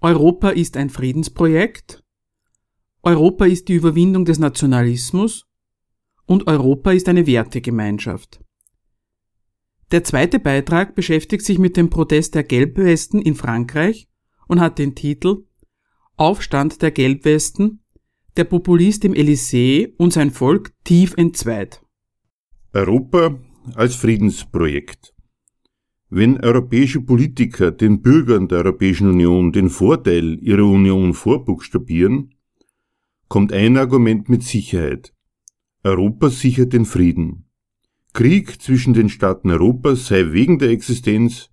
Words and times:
Europa 0.00 0.48
ist 0.48 0.78
ein 0.78 0.88
Friedensprojekt, 0.88 2.02
Europa 3.02 3.44
ist 3.44 3.68
die 3.68 3.74
Überwindung 3.74 4.24
des 4.24 4.38
Nationalismus 4.38 5.46
und 6.24 6.46
Europa 6.46 6.92
ist 6.92 7.06
eine 7.06 7.26
Wertegemeinschaft. 7.26 8.40
Der 9.90 10.04
zweite 10.04 10.38
Beitrag 10.38 10.94
beschäftigt 10.94 11.44
sich 11.44 11.58
mit 11.58 11.76
dem 11.76 11.90
Protest 11.90 12.34
der 12.34 12.44
Gelbwesten 12.44 13.20
in 13.20 13.34
Frankreich 13.34 14.08
und 14.48 14.58
hat 14.58 14.78
den 14.78 14.94
Titel 14.94 15.44
Aufstand 16.16 16.80
der 16.80 16.92
Gelbwesten 16.92 17.82
der 18.36 18.44
Populist 18.44 19.04
im 19.04 19.12
Elysée 19.12 19.92
und 19.98 20.12
sein 20.12 20.30
Volk 20.30 20.72
tief 20.84 21.14
entzweit. 21.16 21.82
Europa 22.72 23.38
als 23.74 23.94
Friedensprojekt. 23.94 25.14
Wenn 26.08 26.40
europäische 26.40 27.00
Politiker 27.00 27.70
den 27.70 28.02
Bürgern 28.02 28.48
der 28.48 28.58
Europäischen 28.58 29.08
Union 29.08 29.52
den 29.52 29.70
Vorteil 29.70 30.38
ihrer 30.42 30.64
Union 30.64 31.14
vorbuchstabieren, 31.14 32.34
kommt 33.28 33.52
ein 33.52 33.76
Argument 33.76 34.28
mit 34.28 34.42
Sicherheit. 34.42 35.14
Europa 35.84 36.30
sichert 36.30 36.72
den 36.72 36.84
Frieden. 36.84 37.46
Krieg 38.12 38.60
zwischen 38.60 38.92
den 38.92 39.08
Staaten 39.08 39.50
Europas 39.50 40.06
sei 40.06 40.32
wegen 40.32 40.58
der 40.58 40.70
Existenz 40.70 41.50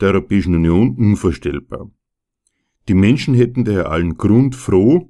der 0.00 0.08
Europäischen 0.08 0.54
Union 0.54 0.96
unvorstellbar. 0.96 1.90
Die 2.88 2.94
Menschen 2.94 3.34
hätten 3.34 3.64
daher 3.64 3.90
allen 3.90 4.16
Grund, 4.16 4.56
froh 4.56 5.08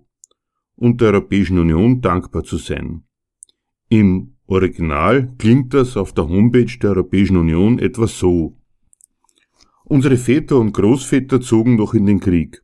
und 0.81 1.01
der 1.01 1.13
Europäischen 1.13 1.59
Union 1.59 2.01
dankbar 2.01 2.43
zu 2.43 2.57
sein. 2.57 3.05
Im 3.89 4.37
Original 4.47 5.33
klingt 5.39 5.75
das 5.75 5.97
auf 5.97 6.13
der 6.13 6.29
Homepage 6.29 6.79
der 6.83 6.91
Europäischen 6.91 7.37
Union 7.37 7.79
etwa 7.79 8.07
so. 8.07 8.57
Unsere 9.85 10.17
Väter 10.17 10.59
und 10.59 10.73
Großväter 10.73 11.41
zogen 11.41 11.77
noch 11.77 11.95
in 11.95 12.07
den 12.07 12.19
Krieg. 12.19 12.63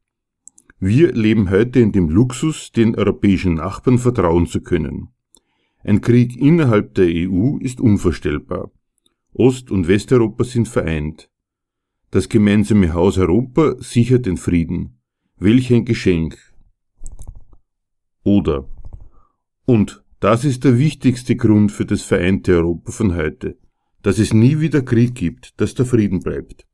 Wir 0.80 1.12
leben 1.12 1.50
heute 1.50 1.80
in 1.80 1.92
dem 1.92 2.08
Luxus, 2.08 2.72
den 2.72 2.94
europäischen 2.94 3.54
Nachbarn 3.54 3.98
vertrauen 3.98 4.46
zu 4.46 4.62
können. 4.62 5.08
Ein 5.84 6.00
Krieg 6.00 6.36
innerhalb 6.36 6.94
der 6.94 7.08
EU 7.08 7.58
ist 7.58 7.80
unvorstellbar. 7.80 8.70
Ost- 9.32 9.70
und 9.70 9.88
Westeuropa 9.88 10.44
sind 10.44 10.68
vereint. 10.68 11.30
Das 12.10 12.28
gemeinsame 12.28 12.94
Haus 12.94 13.18
Europa 13.18 13.76
sichert 13.78 14.24
den 14.26 14.38
Frieden. 14.38 15.00
Welch 15.38 15.72
ein 15.72 15.84
Geschenk, 15.84 16.38
oder. 18.26 18.68
Und 19.64 20.04
das 20.20 20.44
ist 20.44 20.64
der 20.64 20.78
wichtigste 20.78 21.36
Grund 21.36 21.72
für 21.72 21.86
das 21.86 22.02
vereinte 22.02 22.56
Europa 22.56 22.90
von 22.92 23.14
heute, 23.14 23.56
dass 24.02 24.18
es 24.18 24.34
nie 24.34 24.60
wieder 24.60 24.82
Krieg 24.82 25.14
gibt, 25.14 25.60
dass 25.60 25.74
der 25.74 25.86
Frieden 25.86 26.20
bleibt. 26.20 26.66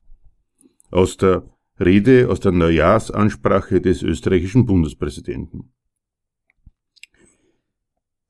Aus 0.90 1.16
der 1.16 1.48
Rede 1.78 2.28
aus 2.28 2.40
der 2.40 2.52
Neujahrsansprache 2.52 3.80
des 3.80 4.02
österreichischen 4.02 4.66
Bundespräsidenten. 4.66 5.72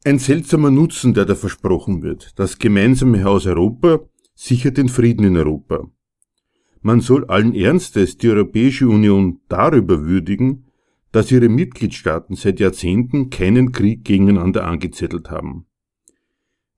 Ein 0.04 0.18
seltsamer 0.18 0.70
Nutzen, 0.70 1.14
der 1.14 1.26
da 1.26 1.34
versprochen 1.34 2.02
wird. 2.02 2.38
Das 2.38 2.58
gemeinsame 2.58 3.22
Haus 3.24 3.46
Europa 3.46 4.00
sichert 4.34 4.78
den 4.78 4.88
Frieden 4.88 5.24
in 5.24 5.36
Europa. 5.36 5.88
Man 6.80 7.00
soll 7.00 7.24
allen 7.26 7.54
Ernstes 7.54 8.16
die 8.16 8.28
Europäische 8.28 8.88
Union 8.88 9.40
darüber 9.48 10.04
würdigen, 10.04 10.71
dass 11.12 11.30
ihre 11.30 11.48
Mitgliedstaaten 11.48 12.34
seit 12.34 12.58
Jahrzehnten 12.58 13.30
keinen 13.30 13.72
Krieg 13.72 14.04
gegeneinander 14.04 14.64
angezettelt 14.64 15.30
haben. 15.30 15.66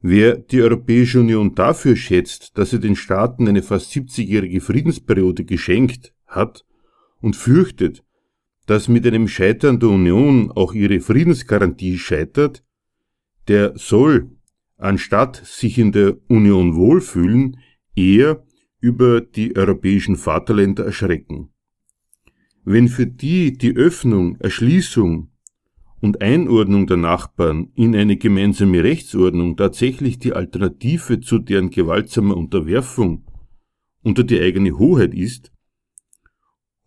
Wer 0.00 0.37
die 0.37 0.61
Europäische 0.61 1.21
Union 1.21 1.55
dafür 1.55 1.97
schätzt, 1.97 2.59
dass 2.59 2.71
sie 2.71 2.81
den 2.81 2.97
Staaten 2.97 3.49
eine 3.49 3.62
fast 3.62 3.91
70-jährige 3.93 4.61
Friedensperiode 4.61 5.45
geschenkt 5.45 6.12
hat 6.27 6.67
und 7.22 7.37
fürchtet, 7.37 8.05
dass 8.67 8.89
mit 8.89 9.06
einem 9.06 9.28
Scheitern 9.28 9.78
der 9.78 9.89
Union 9.89 10.51
auch 10.51 10.75
ihre 10.75 11.01
Friedensgarantie 11.01 11.97
scheitert, 11.97 12.65
der 13.49 13.78
soll, 13.78 14.31
anstatt 14.77 15.37
sich 15.45 15.78
in 15.78 15.93
der 15.93 16.16
Union 16.28 16.75
wohlfühlen, 16.75 17.59
eher 17.95 18.45
über 18.81 19.21
die 19.21 19.56
europäischen 19.56 20.16
Vaterländer 20.16 20.84
erschrecken. 20.84 21.53
Wenn 22.65 22.89
für 22.89 23.07
die 23.07 23.53
die 23.53 23.77
Öffnung, 23.77 24.37
Erschließung 24.41 25.31
und 26.01 26.23
Einordnung 26.23 26.87
der 26.87 26.97
Nachbarn 26.97 27.71
in 27.75 27.95
eine 27.95 28.17
gemeinsame 28.17 28.83
Rechtsordnung 28.83 29.57
tatsächlich 29.57 30.19
die 30.19 30.33
Alternative 30.33 31.21
zu 31.21 31.39
deren 31.39 31.71
gewaltsamer 31.71 32.37
Unterwerfung 32.37 33.25
unter 34.03 34.25
die 34.25 34.41
eigene 34.41 34.79
Hoheit 34.79 35.15
ist, 35.15 35.55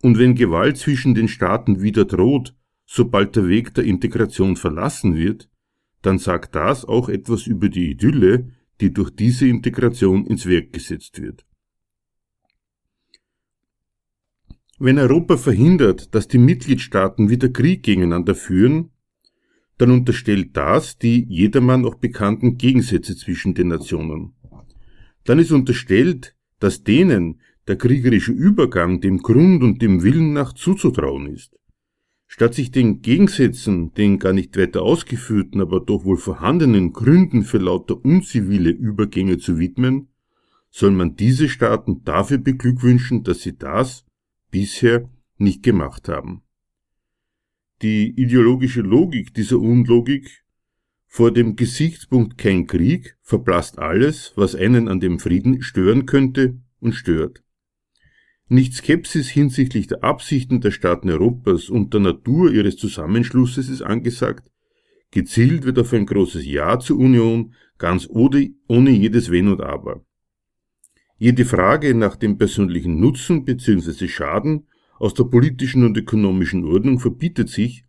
und 0.02 0.18
wenn 0.18 0.34
Gewalt 0.34 0.76
zwischen 0.76 1.14
den 1.14 1.28
Staaten 1.28 1.82
wieder 1.82 2.04
droht, 2.04 2.54
sobald 2.86 3.34
der 3.36 3.48
Weg 3.48 3.74
der 3.74 3.84
Integration 3.84 4.56
verlassen 4.56 5.16
wird, 5.16 5.50
dann 6.02 6.18
sagt 6.18 6.54
das 6.54 6.84
auch 6.84 7.08
etwas 7.08 7.46
über 7.46 7.68
die 7.68 7.90
Idylle, 7.90 8.52
die 8.80 8.92
durch 8.92 9.10
diese 9.10 9.48
Integration 9.48 10.24
ins 10.24 10.46
Werk 10.46 10.72
gesetzt 10.72 11.20
wird. 11.20 11.44
Wenn 14.80 14.98
Europa 14.98 15.36
verhindert, 15.36 16.14
dass 16.14 16.28
die 16.28 16.38
Mitgliedstaaten 16.38 17.30
wieder 17.30 17.48
Krieg 17.48 17.82
gegeneinander 17.82 18.36
führen, 18.36 18.90
dann 19.76 19.90
unterstellt 19.90 20.56
das 20.56 20.98
die 20.98 21.24
jedermann 21.28 21.84
auch 21.84 21.96
bekannten 21.96 22.58
Gegensätze 22.58 23.16
zwischen 23.16 23.54
den 23.54 23.68
Nationen. 23.68 24.34
Dann 25.24 25.40
ist 25.40 25.50
unterstellt, 25.50 26.36
dass 26.60 26.84
denen 26.84 27.40
der 27.66 27.76
kriegerische 27.76 28.32
Übergang 28.32 29.00
dem 29.00 29.18
Grund 29.18 29.62
und 29.64 29.82
dem 29.82 30.02
Willen 30.02 30.32
nach 30.32 30.52
zuzutrauen 30.52 31.26
ist. 31.26 31.58
Statt 32.28 32.54
sich 32.54 32.70
den 32.70 33.02
Gegensätzen, 33.02 33.92
den 33.94 34.18
gar 34.18 34.32
nicht 34.32 34.56
weiter 34.56 34.82
ausgeführten, 34.82 35.60
aber 35.60 35.80
doch 35.80 36.04
wohl 36.04 36.18
vorhandenen 36.18 36.92
Gründen 36.92 37.42
für 37.42 37.58
lauter 37.58 38.04
unzivile 38.04 38.70
Übergänge 38.70 39.38
zu 39.38 39.58
widmen, 39.58 40.08
soll 40.70 40.92
man 40.92 41.16
diese 41.16 41.48
Staaten 41.48 42.04
dafür 42.04 42.38
beglückwünschen, 42.38 43.24
dass 43.24 43.40
sie 43.40 43.56
das, 43.56 44.04
bisher 44.50 45.08
nicht 45.36 45.62
gemacht 45.62 46.08
haben. 46.08 46.42
Die 47.82 48.10
ideologische 48.20 48.80
Logik 48.80 49.34
dieser 49.34 49.58
Unlogik 49.58 50.44
vor 51.06 51.32
dem 51.32 51.56
Gesichtspunkt 51.56 52.36
kein 52.36 52.66
Krieg 52.66 53.16
verblasst 53.22 53.78
alles, 53.78 54.32
was 54.36 54.54
einen 54.54 54.88
an 54.88 55.00
dem 55.00 55.18
Frieden 55.18 55.62
stören 55.62 56.04
könnte 56.04 56.60
und 56.80 56.92
stört. 56.92 57.42
Nicht 58.48 58.74
Skepsis 58.74 59.28
hinsichtlich 59.28 59.86
der 59.86 60.04
Absichten 60.04 60.60
der 60.60 60.70
Staaten 60.70 61.10
Europas 61.10 61.68
und 61.68 61.92
der 61.92 62.00
Natur 62.00 62.52
ihres 62.52 62.76
Zusammenschlusses 62.76 63.68
ist 63.68 63.82
angesagt, 63.82 64.50
gezielt 65.10 65.64
wird 65.64 65.78
auf 65.78 65.92
ein 65.92 66.06
großes 66.06 66.46
Ja 66.46 66.78
zur 66.78 66.98
Union, 66.98 67.54
ganz 67.78 68.08
ohne, 68.10 68.54
ohne 68.66 68.90
jedes 68.90 69.30
Wenn 69.30 69.48
und 69.48 69.60
Aber. 69.60 70.04
Jede 71.20 71.44
Frage 71.44 71.94
nach 71.94 72.14
dem 72.14 72.38
persönlichen 72.38 73.00
Nutzen 73.00 73.44
bzw. 73.44 74.06
Schaden 74.06 74.68
aus 74.98 75.14
der 75.14 75.24
politischen 75.24 75.84
und 75.84 75.96
ökonomischen 75.96 76.64
Ordnung 76.64 77.00
verbietet 77.00 77.48
sich 77.48 77.84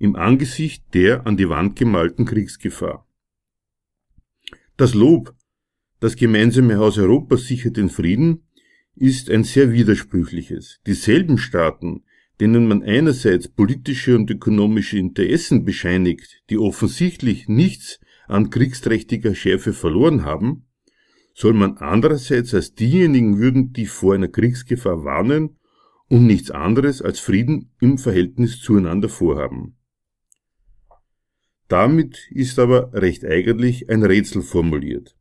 im 0.00 0.16
Angesicht 0.16 0.84
der 0.92 1.24
an 1.24 1.36
die 1.36 1.48
Wand 1.48 1.76
gemalten 1.76 2.24
Kriegsgefahr. 2.24 3.06
Das 4.76 4.94
Lob, 4.94 5.34
das 6.00 6.16
gemeinsame 6.16 6.78
Haus 6.78 6.98
Europas 6.98 7.46
sichert 7.46 7.76
den 7.76 7.90
Frieden, 7.90 8.42
ist 8.96 9.30
ein 9.30 9.44
sehr 9.44 9.72
widersprüchliches. 9.72 10.80
Dieselben 10.84 11.38
Staaten, 11.38 12.02
denen 12.40 12.66
man 12.66 12.82
einerseits 12.82 13.48
politische 13.48 14.16
und 14.16 14.30
ökonomische 14.30 14.98
Interessen 14.98 15.64
bescheinigt, 15.64 16.42
die 16.50 16.58
offensichtlich 16.58 17.48
nichts 17.48 18.00
an 18.26 18.50
kriegsträchtiger 18.50 19.34
Schärfe 19.34 19.72
verloren 19.72 20.24
haben, 20.24 20.67
soll 21.38 21.52
man 21.52 21.76
andererseits 21.76 22.52
als 22.52 22.74
diejenigen 22.74 23.38
würden, 23.38 23.72
die 23.72 23.86
vor 23.86 24.12
einer 24.12 24.26
Kriegsgefahr 24.26 25.04
warnen 25.04 25.56
und 26.08 26.26
nichts 26.26 26.50
anderes 26.50 27.00
als 27.00 27.20
Frieden 27.20 27.70
im 27.80 27.96
Verhältnis 27.96 28.60
zueinander 28.60 29.08
vorhaben. 29.08 29.76
Damit 31.68 32.28
ist 32.32 32.58
aber 32.58 32.92
recht 32.92 33.24
eigentlich 33.24 33.88
ein 33.88 34.02
Rätsel 34.02 34.42
formuliert. 34.42 35.16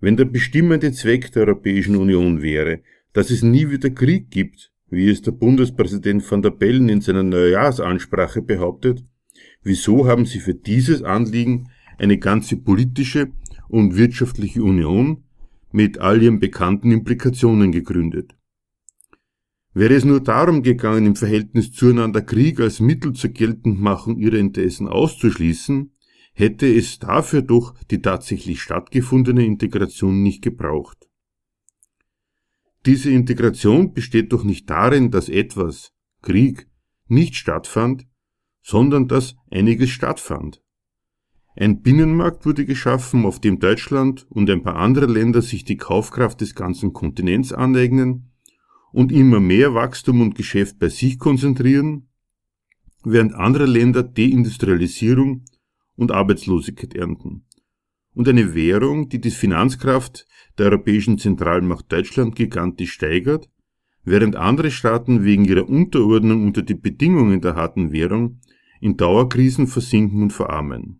Wenn 0.00 0.16
der 0.16 0.24
bestimmende 0.24 0.90
Zweck 0.90 1.30
der 1.30 1.46
Europäischen 1.46 1.94
Union 1.94 2.42
wäre, 2.42 2.80
dass 3.12 3.30
es 3.30 3.42
nie 3.42 3.70
wieder 3.70 3.90
Krieg 3.90 4.32
gibt, 4.32 4.72
wie 4.88 5.08
es 5.08 5.22
der 5.22 5.30
Bundespräsident 5.30 6.28
van 6.28 6.42
der 6.42 6.50
Bellen 6.50 6.88
in 6.88 7.02
seiner 7.02 7.22
Neujahrsansprache 7.22 8.42
behauptet, 8.42 9.04
wieso 9.62 10.08
haben 10.08 10.26
Sie 10.26 10.40
für 10.40 10.54
dieses 10.54 11.04
Anliegen 11.04 11.70
eine 11.98 12.18
ganze 12.18 12.56
politische 12.56 13.30
und 13.70 13.96
wirtschaftliche 13.96 14.62
Union 14.62 15.24
mit 15.72 15.98
all 15.98 16.22
ihren 16.22 16.40
bekannten 16.40 16.90
Implikationen 16.90 17.72
gegründet? 17.72 18.34
Wäre 19.72 19.94
es 19.94 20.04
nur 20.04 20.20
darum 20.20 20.62
gegangen, 20.62 21.06
im 21.06 21.16
Verhältnis 21.16 21.72
zueinander 21.72 22.22
Krieg 22.22 22.58
als 22.58 22.80
Mittel 22.80 23.12
zur 23.12 23.30
Geltendmachung 23.30 24.18
ihrer 24.18 24.38
Interessen 24.38 24.88
auszuschließen, 24.88 25.92
hätte 26.32 26.66
es 26.66 26.98
dafür 26.98 27.42
doch 27.42 27.74
die 27.90 28.02
tatsächlich 28.02 28.60
stattgefundene 28.60 29.44
Integration 29.44 30.22
nicht 30.22 30.42
gebraucht. 30.42 31.08
Diese 32.86 33.10
Integration 33.10 33.92
besteht 33.92 34.32
doch 34.32 34.42
nicht 34.42 34.68
darin, 34.70 35.10
dass 35.10 35.28
etwas, 35.28 35.92
Krieg, 36.22 36.66
nicht 37.08 37.36
stattfand, 37.36 38.06
sondern 38.62 39.06
dass 39.06 39.36
einiges 39.50 39.90
stattfand. 39.90 40.62
Ein 41.56 41.82
Binnenmarkt 41.82 42.46
wurde 42.46 42.64
geschaffen, 42.64 43.26
auf 43.26 43.40
dem 43.40 43.58
Deutschland 43.58 44.26
und 44.30 44.48
ein 44.48 44.62
paar 44.62 44.76
andere 44.76 45.06
Länder 45.06 45.42
sich 45.42 45.64
die 45.64 45.76
Kaufkraft 45.76 46.40
des 46.40 46.54
ganzen 46.54 46.92
Kontinents 46.92 47.52
aneignen 47.52 48.30
und 48.92 49.10
immer 49.10 49.40
mehr 49.40 49.74
Wachstum 49.74 50.20
und 50.20 50.36
Geschäft 50.36 50.78
bei 50.78 50.88
sich 50.88 51.18
konzentrieren, 51.18 52.08
während 53.04 53.34
andere 53.34 53.66
Länder 53.66 54.02
Deindustrialisierung 54.02 55.44
und 55.96 56.12
Arbeitslosigkeit 56.12 56.94
ernten. 56.94 57.46
Und 58.14 58.28
eine 58.28 58.54
Währung, 58.54 59.08
die 59.08 59.20
die 59.20 59.30
Finanzkraft 59.30 60.26
der 60.58 60.66
Europäischen 60.66 61.18
Zentralmacht 61.18 61.90
Deutschland 61.90 62.36
gigantisch 62.36 62.92
steigert, 62.92 63.48
während 64.04 64.36
andere 64.36 64.70
Staaten 64.70 65.24
wegen 65.24 65.44
ihrer 65.44 65.68
Unterordnung 65.68 66.44
unter 66.44 66.62
die 66.62 66.74
Bedingungen 66.74 67.40
der 67.40 67.56
harten 67.56 67.92
Währung 67.92 68.40
in 68.80 68.96
Dauerkrisen 68.96 69.66
versinken 69.66 70.22
und 70.22 70.32
verarmen. 70.32 70.99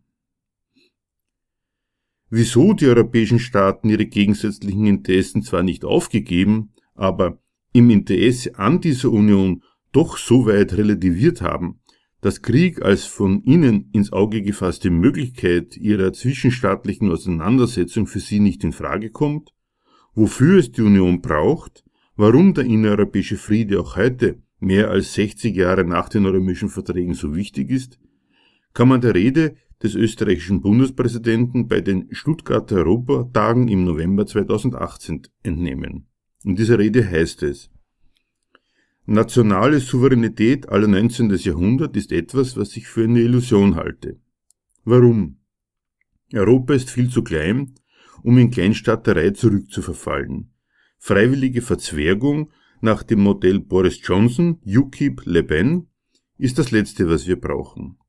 Wieso 2.31 2.75
die 2.75 2.87
europäischen 2.87 3.41
Staaten 3.41 3.91
ihre 3.91 4.07
gegensätzlichen 4.07 4.87
Interessen 4.87 5.43
zwar 5.43 5.65
nicht 5.65 5.85
aufgegeben, 5.85 6.71
aber 6.95 7.41
im 7.73 7.91
Interesse 7.91 8.57
an 8.57 8.81
dieser 8.81 9.11
Union 9.11 9.63
doch 9.91 10.17
so 10.17 10.47
weit 10.47 10.75
relativiert 10.75 11.43
haben, 11.43 11.81
dass 12.21 12.43
Krieg 12.43 12.83
als 12.83 13.05
von 13.05 13.43
ihnen 13.43 13.91
ins 13.93 14.13
Auge 14.13 14.43
gefasste 14.43 14.91
Möglichkeit 14.91 15.77
ihrer 15.77 16.13
zwischenstaatlichen 16.13 17.11
Auseinandersetzung 17.11 18.07
für 18.07 18.21
sie 18.21 18.39
nicht 18.39 18.63
in 18.63 18.73
Frage 18.73 19.11
kommt, 19.11 19.53
wofür 20.15 20.59
es 20.59 20.71
die 20.71 20.83
Union 20.83 21.23
braucht, 21.23 21.85
warum 22.15 22.55
der 22.55 22.65
innereuropäische 22.65 23.39
Friede 23.39 23.81
auch 23.81 23.97
heute 23.97 24.41
mehr 24.61 24.91
als 24.91 25.15
60 25.15 25.57
Jahre 25.57 25.85
nach 25.85 26.09
den 26.09 26.27
römischen 26.27 26.69
Verträgen 26.69 27.15
so 27.15 27.35
wichtig 27.35 27.71
ist, 27.71 27.99
kann 28.73 28.89
man 28.89 29.01
der 29.01 29.15
Rede 29.15 29.57
des 29.83 29.95
österreichischen 29.95 30.61
Bundespräsidenten 30.61 31.69
bei 31.69 31.81
den 31.81 32.09
Stuttgarter 32.11 32.77
Europatagen 32.77 33.69
im 33.69 33.85
November 33.85 34.27
2018 34.27 35.23
entnehmen. 35.43 36.07
In 36.45 36.57
dieser 36.57 36.79
Rede 36.79 37.07
heißt 37.07 37.43
es, 37.43 37.71
Nationale 39.07 39.81
Souveränität 39.81 40.69
aller 40.69 40.87
19. 40.87 41.31
Jahrhundert 41.31 41.97
ist 41.97 42.13
etwas, 42.13 42.57
was 42.57 42.77
ich 42.77 42.87
für 42.87 43.05
eine 43.05 43.21
Illusion 43.21 43.75
halte. 43.75 44.21
Warum? 44.85 45.39
Europa 46.33 46.75
ist 46.75 46.91
viel 46.91 47.11
zu 47.11 47.23
klein, 47.23 47.75
um 48.23 48.39
in 48.39 48.51
Kleinstaaterei 48.51 49.31
zurückzuverfallen. 49.31 50.53
Freiwillige 50.99 51.63
Verzwergung 51.63 52.51
nach 52.81 53.03
dem 53.03 53.21
Modell 53.21 53.59
Boris 53.59 54.01
Johnson, 54.03 54.61
UKIP, 54.65 55.23
Le 55.25 55.43
Pen 55.43 55.89
ist 56.39 56.59
das 56.59 56.71
Letzte, 56.71 57.09
was 57.09 57.27
wir 57.27 57.41
brauchen. 57.41 58.00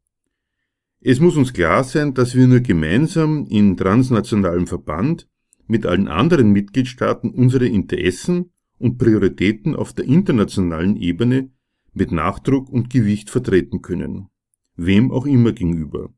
Es 1.03 1.19
muss 1.19 1.36
uns 1.36 1.51
klar 1.51 1.83
sein, 1.83 2.13
dass 2.13 2.36
wir 2.36 2.45
nur 2.45 2.59
gemeinsam 2.59 3.48
in 3.48 3.75
transnationalem 3.75 4.68
Verband 4.68 5.27
mit 5.65 5.88
allen 5.88 6.07
anderen 6.07 6.51
Mitgliedstaaten 6.51 7.31
unsere 7.31 7.65
Interessen 7.65 8.51
und 8.77 9.00
Prioritäten 9.00 9.75
auf 9.75 9.94
der 9.94 10.06
internationalen 10.06 10.95
Ebene 10.95 11.50
mit 11.92 12.12
Nachdruck 12.12 12.69
und 12.69 12.92
Gewicht 12.92 13.31
vertreten 13.31 13.81
können. 13.81 14.27
Wem 14.75 15.12
auch 15.12 15.25
immer 15.25 15.53
gegenüber. 15.53 16.13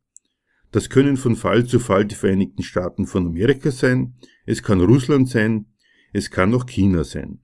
Das 0.71 0.89
können 0.89 1.15
von 1.15 1.37
Fall 1.37 1.65
zu 1.65 1.79
Fall 1.79 2.05
die 2.05 2.15
Vereinigten 2.15 2.63
Staaten 2.63 3.07
von 3.07 3.27
Amerika 3.27 3.71
sein, 3.71 4.15
es 4.45 4.63
kann 4.63 4.81
Russland 4.81 5.29
sein, 5.29 5.67
es 6.11 6.29
kann 6.29 6.53
auch 6.53 6.65
China 6.65 7.05
sein. 7.05 7.39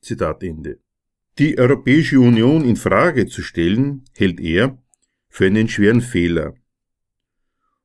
Zitat 0.00 0.44
Ende. 0.44 0.78
Die 1.38 1.58
Europäische 1.58 2.20
Union 2.20 2.64
in 2.64 2.76
Frage 2.76 3.26
zu 3.26 3.42
stellen, 3.42 4.04
hält 4.12 4.38
er 4.38 4.78
für 5.34 5.46
einen 5.46 5.68
schweren 5.68 6.00
Fehler. 6.00 6.54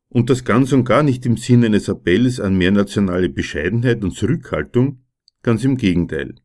Und 0.07 0.30
das 0.30 0.44
ganz 0.44 0.72
und 0.72 0.84
gar 0.84 1.01
nicht 1.01 1.25
im 1.25 1.36
Sinne 1.36 1.66
eines 1.66 1.90
Appells 1.90 2.40
an 2.40 2.56
mehr 2.56 2.69
nationale 2.69 3.28
Bescheidenheit 3.28 4.04
und 4.04 4.12
Zurückhaltung, 4.12 5.04
ganz 5.42 5.63
im 5.63 5.75
Gegenteil. 5.75 6.36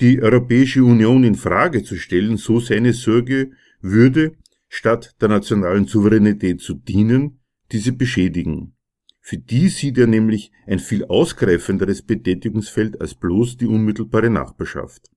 Die 0.00 0.20
Europäische 0.20 0.82
Union 0.82 1.22
in 1.22 1.36
Frage 1.36 1.84
zu 1.84 1.94
stellen, 1.94 2.38
so 2.38 2.58
seine 2.58 2.92
Sorge, 2.92 3.52
würde, 3.80 4.32
statt 4.68 5.14
der 5.20 5.28
nationalen 5.28 5.86
Souveränität 5.86 6.60
zu 6.60 6.74
dienen, 6.74 7.38
diese 7.70 7.92
beschädigen. 7.92 8.74
Für 9.20 9.38
die 9.38 9.68
sieht 9.68 9.96
er 9.96 10.08
nämlich 10.08 10.50
ein 10.66 10.80
viel 10.80 11.04
ausgreifenderes 11.04 12.02
Betätigungsfeld 12.02 13.00
als 13.00 13.14
bloß 13.14 13.58
die 13.58 13.66
unmittelbare 13.66 14.28
Nachbarschaft. 14.28 15.08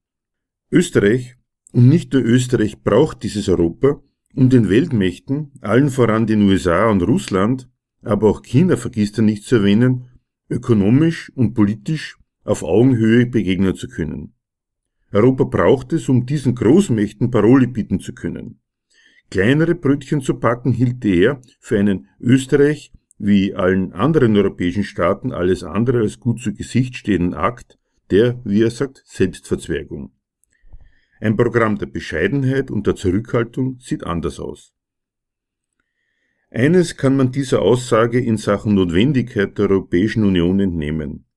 Österreich, 0.69 1.35
und 1.71 1.89
nicht 1.89 2.13
nur 2.13 2.21
Österreich, 2.21 2.83
braucht 2.83 3.23
dieses 3.23 3.49
Europa, 3.49 4.03
um 4.35 4.49
den 4.49 4.69
Weltmächten, 4.69 5.51
allen 5.61 5.89
voran 5.89 6.27
den 6.27 6.41
USA 6.43 6.89
und 6.89 7.01
Russland, 7.03 7.69
aber 8.01 8.29
auch 8.29 8.41
China 8.41 8.77
vergisst 8.77 9.17
er 9.17 9.23
nicht 9.23 9.43
zu 9.43 9.57
erwähnen, 9.57 10.09
ökonomisch 10.49 11.31
und 11.35 11.53
politisch 11.53 12.17
auf 12.43 12.63
Augenhöhe 12.63 13.25
begegnen 13.25 13.75
zu 13.75 13.87
können. 13.87 14.33
Europa 15.11 15.43
braucht 15.43 15.93
es, 15.93 16.09
um 16.09 16.25
diesen 16.25 16.55
Großmächten 16.55 17.31
Parole 17.31 17.67
bieten 17.67 17.99
zu 17.99 18.13
können. 18.13 18.59
Kleinere 19.29 19.75
Brötchen 19.75 20.21
zu 20.21 20.35
packen 20.35 20.73
hielt 20.73 21.03
er 21.05 21.41
für 21.59 21.79
einen 21.79 22.07
Österreich 22.19 22.91
wie 23.17 23.53
allen 23.53 23.93
anderen 23.93 24.35
europäischen 24.35 24.83
Staaten 24.83 25.31
alles 25.31 25.63
andere 25.63 25.99
als 25.99 26.19
gut 26.19 26.41
zu 26.41 26.53
Gesicht 26.53 26.95
stehenden 26.95 27.33
Akt 27.33 27.77
der, 28.09 28.41
wie 28.43 28.61
er 28.61 28.71
sagt, 28.71 29.03
Selbstverzwergung. 29.05 30.11
Ein 31.21 31.37
Programm 31.37 31.77
der 31.77 31.85
Bescheidenheit 31.85 32.71
und 32.71 32.87
der 32.87 32.95
Zurückhaltung 32.95 33.77
sieht 33.79 34.03
anders 34.03 34.39
aus. 34.39 34.73
Eines 36.49 36.97
kann 36.97 37.15
man 37.15 37.31
dieser 37.31 37.61
Aussage 37.61 38.19
in 38.19 38.37
Sachen 38.37 38.73
Notwendigkeit 38.73 39.55
der 39.59 39.69
Europäischen 39.69 40.25
Union 40.25 40.59
entnehmen. 40.59 41.27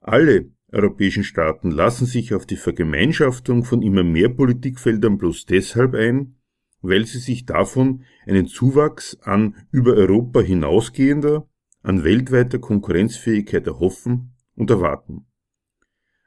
Alle 0.00 0.50
europäischen 0.72 1.24
Staaten 1.24 1.70
lassen 1.70 2.06
sich 2.06 2.32
auf 2.32 2.46
die 2.46 2.56
Vergemeinschaftung 2.56 3.64
von 3.64 3.82
immer 3.82 4.02
mehr 4.02 4.30
Politikfeldern 4.30 5.18
bloß 5.18 5.44
deshalb 5.44 5.94
ein, 5.94 6.36
weil 6.80 7.04
sie 7.04 7.18
sich 7.18 7.44
davon 7.44 8.04
einen 8.26 8.46
Zuwachs 8.46 9.18
an 9.20 9.56
über 9.70 9.92
Europa 9.92 10.40
hinausgehender, 10.40 11.46
an 11.82 12.02
weltweiter 12.02 12.60
Konkurrenzfähigkeit 12.60 13.66
erhoffen 13.66 14.32
und 14.54 14.70
erwarten. 14.70 15.26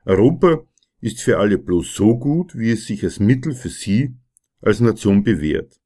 Europa 0.06 0.68
ist 1.02 1.22
für 1.22 1.40
alle 1.40 1.58
bloß 1.58 1.94
so 1.94 2.18
gut, 2.18 2.56
wie 2.56 2.72
es 2.72 2.86
sich 2.86 3.04
als 3.04 3.20
Mittel 3.20 3.54
für 3.54 3.70
sie 3.70 4.16
als 4.62 4.80
Nation 4.80 5.24
bewährt. 5.24 5.82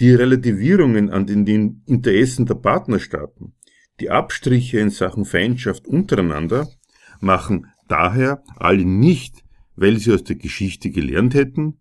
Die 0.00 0.12
Relativierungen 0.12 1.10
an 1.10 1.26
den 1.26 1.82
Interessen 1.86 2.46
der 2.46 2.54
Partnerstaaten, 2.54 3.54
die 4.00 4.10
Abstriche 4.10 4.78
in 4.78 4.90
Sachen 4.90 5.24
Feindschaft 5.24 5.86
untereinander 5.86 6.68
machen 7.20 7.66
daher 7.88 8.42
alle 8.56 8.84
nicht, 8.84 9.44
weil 9.74 9.98
sie 9.98 10.12
aus 10.12 10.24
der 10.24 10.36
Geschichte 10.36 10.90
gelernt 10.90 11.34
hätten, 11.34 11.78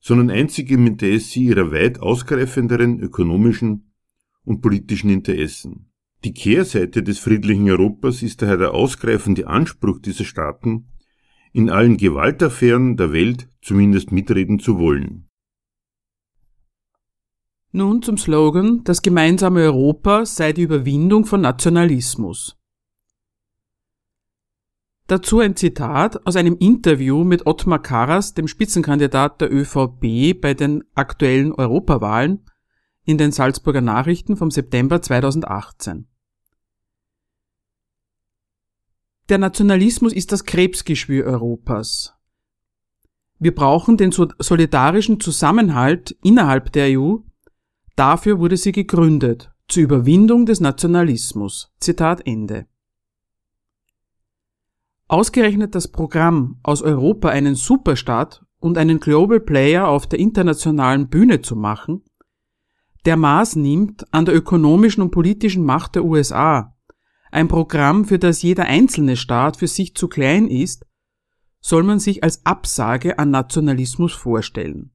sondern 0.00 0.30
einzig 0.30 0.70
im 0.70 0.86
Interesse 0.86 1.40
ihrer 1.40 1.72
weit 1.72 2.00
ausgreifenderen 2.00 3.00
ökonomischen 3.00 3.92
und 4.44 4.60
politischen 4.60 5.08
Interessen. 5.08 5.90
Die 6.24 6.34
Kehrseite 6.34 7.02
des 7.02 7.18
friedlichen 7.18 7.68
Europas 7.70 8.22
ist 8.22 8.42
daher 8.42 8.58
der 8.58 8.72
ausgreifende 8.72 9.46
Anspruch 9.46 10.00
dieser 10.00 10.24
Staaten, 10.24 10.88
in 11.54 11.70
allen 11.70 11.96
Gewaltaffären 11.96 12.96
der 12.96 13.12
Welt 13.12 13.48
zumindest 13.62 14.10
mitreden 14.10 14.58
zu 14.58 14.78
wollen. 14.78 15.28
Nun 17.70 18.02
zum 18.02 18.18
Slogan 18.18 18.82
Das 18.84 19.02
gemeinsame 19.02 19.60
Europa 19.60 20.26
sei 20.26 20.52
die 20.52 20.62
Überwindung 20.62 21.24
von 21.24 21.40
Nationalismus. 21.40 22.56
Dazu 25.06 25.38
ein 25.38 25.54
Zitat 25.54 26.26
aus 26.26 26.34
einem 26.34 26.56
Interview 26.58 27.22
mit 27.24 27.46
Ottmar 27.46 27.82
Karas, 27.82 28.34
dem 28.34 28.48
Spitzenkandidat 28.48 29.40
der 29.40 29.52
ÖVP 29.52 30.40
bei 30.40 30.54
den 30.54 30.82
aktuellen 30.94 31.52
Europawahlen, 31.52 32.44
in 33.04 33.18
den 33.18 33.30
Salzburger 33.30 33.82
Nachrichten 33.82 34.36
vom 34.36 34.50
September 34.50 35.02
2018. 35.02 36.08
Der 39.30 39.38
Nationalismus 39.38 40.12
ist 40.12 40.32
das 40.32 40.44
Krebsgeschwür 40.44 41.24
Europas. 41.24 42.14
Wir 43.38 43.54
brauchen 43.54 43.96
den 43.96 44.12
solidarischen 44.12 45.18
Zusammenhalt 45.18 46.14
innerhalb 46.22 46.72
der 46.72 46.98
EU. 46.98 47.16
Dafür 47.96 48.38
wurde 48.38 48.58
sie 48.58 48.72
gegründet, 48.72 49.50
zur 49.66 49.84
Überwindung 49.84 50.44
des 50.44 50.60
Nationalismus. 50.60 51.72
Zitat 51.80 52.26
Ende. 52.26 52.66
Ausgerechnet 55.08 55.74
das 55.74 55.88
Programm, 55.88 56.58
aus 56.62 56.82
Europa 56.82 57.30
einen 57.30 57.54
Superstaat 57.54 58.44
und 58.58 58.76
einen 58.76 59.00
Global 59.00 59.40
Player 59.40 59.88
auf 59.88 60.06
der 60.06 60.18
internationalen 60.18 61.08
Bühne 61.08 61.40
zu 61.40 61.56
machen, 61.56 62.02
der 63.06 63.16
Maß 63.16 63.56
nimmt 63.56 64.04
an 64.12 64.26
der 64.26 64.34
ökonomischen 64.34 65.02
und 65.02 65.10
politischen 65.10 65.64
Macht 65.64 65.94
der 65.94 66.04
USA, 66.04 66.73
ein 67.34 67.48
Programm, 67.48 68.04
für 68.04 68.18
das 68.18 68.42
jeder 68.42 68.64
einzelne 68.66 69.16
Staat 69.16 69.56
für 69.56 69.66
sich 69.66 69.94
zu 69.96 70.08
klein 70.08 70.46
ist, 70.46 70.86
soll 71.60 71.82
man 71.82 71.98
sich 71.98 72.22
als 72.22 72.46
Absage 72.46 73.18
an 73.18 73.30
Nationalismus 73.30 74.12
vorstellen. 74.12 74.92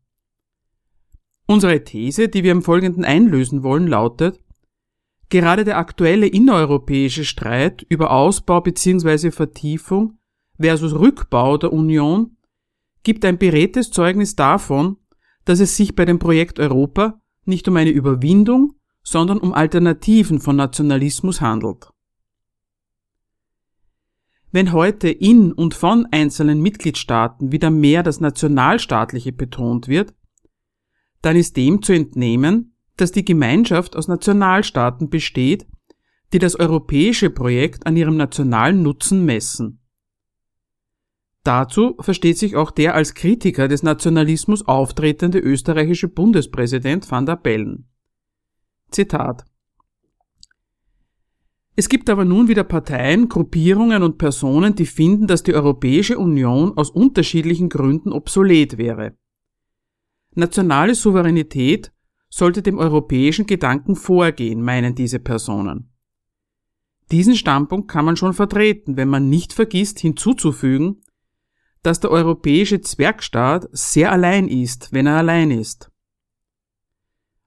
Unsere 1.48 1.84
These, 1.84 2.30
die 2.30 2.44
wir 2.44 2.52
im 2.52 2.62
Folgenden 2.62 3.04
einlösen 3.04 3.64
wollen, 3.64 3.88
lautet, 3.88 4.40
gerade 5.30 5.66
der 5.66 5.78
aktuelle 5.78 6.28
innereuropäische 6.28 7.26
Streit 7.26 7.86
über 7.90 8.12
Ausbau 8.12 8.62
bzw. 8.62 9.32
Vertiefung 9.32 10.20
versus 10.58 10.94
Rückbau 10.94 11.58
der 11.58 11.74
Union 11.74 12.38
gibt 13.04 13.26
ein 13.26 13.38
beredtes 13.38 13.92
Zeugnis 13.92 14.36
davon, 14.36 14.98
dass 15.44 15.60
es 15.60 15.76
sich 15.76 15.96
bei 15.96 16.06
dem 16.06 16.20
Projekt 16.20 16.60
Europa 16.60 17.20
nicht 17.46 17.68
um 17.68 17.76
eine 17.76 17.90
Überwindung, 17.90 18.76
sondern 19.04 19.40
um 19.40 19.54
Alternativen 19.54 20.40
von 20.40 20.56
Nationalismus 20.56 21.42
handelt. 21.42 21.90
Wenn 24.52 24.74
heute 24.74 25.10
in 25.10 25.52
und 25.52 25.76
von 25.76 26.08
einzelnen 26.12 26.62
Mitgliedstaaten 26.62 27.52
wieder 27.52 27.70
mehr 27.70 28.02
das 28.02 28.20
Nationalstaatliche 28.20 29.32
betont 29.32 29.88
wird, 29.88 30.14
dann 31.22 31.36
ist 31.36 31.56
dem 31.56 31.82
zu 31.82 31.94
entnehmen, 31.94 32.76
dass 32.98 33.12
die 33.12 33.26
Gemeinschaft 33.26 33.96
aus 33.96 34.08
Nationalstaaten 34.08 35.10
besteht, 35.10 35.68
die 36.34 36.40
das 36.40 36.56
europäische 36.56 37.30
Projekt 37.30 37.86
an 37.86 37.96
ihrem 37.96 38.18
nationalen 38.18 38.82
Nutzen 38.82 39.26
messen. 39.26 39.80
Dazu 41.44 41.96
versteht 42.00 42.38
sich 42.38 42.56
auch 42.56 42.72
der 42.72 42.96
als 42.96 43.14
Kritiker 43.14 43.68
des 43.68 43.84
Nationalismus 43.84 44.68
auftretende 44.68 45.40
österreichische 45.40 46.08
Bundespräsident 46.08 47.10
van 47.10 47.26
der 47.26 47.38
Bellen. 47.38 47.90
Zitat 48.92 49.46
es 51.80 51.88
gibt 51.88 52.10
aber 52.10 52.26
nun 52.26 52.50
wieder 52.50 52.66
Parteien, 52.66 53.30
Gruppierungen 53.30 54.04
und 54.04 54.18
Personen, 54.18 54.76
die 54.76 54.86
finden, 54.86 55.28
dass 55.28 55.44
die 55.44 55.54
Europäische 55.54 56.20
Union 56.20 56.78
aus 56.78 56.90
unterschiedlichen 56.90 57.70
Gründen 57.70 58.12
obsolet 58.12 58.78
wäre. 58.78 59.18
Nationale 60.36 60.94
Souveränität 60.94 61.94
sollte 62.28 62.62
dem 62.62 62.78
europäischen 62.78 63.46
Gedanken 63.46 63.96
vorgehen, 63.96 64.62
meinen 64.62 64.94
diese 64.94 65.20
Personen. 65.20 65.94
Diesen 67.14 67.38
Standpunkt 67.38 67.90
kann 67.90 68.04
man 68.04 68.18
schon 68.18 68.34
vertreten, 68.34 68.98
wenn 68.98 69.08
man 69.08 69.30
nicht 69.30 69.54
vergisst 69.54 70.00
hinzuzufügen, 70.00 71.02
dass 71.82 72.02
der 72.02 72.12
europäische 72.12 72.82
Zwergstaat 72.82 73.70
sehr 73.72 74.12
allein 74.12 74.50
ist, 74.50 74.92
wenn 74.92 75.08
er 75.08 75.16
allein 75.16 75.50
ist. 75.50 75.90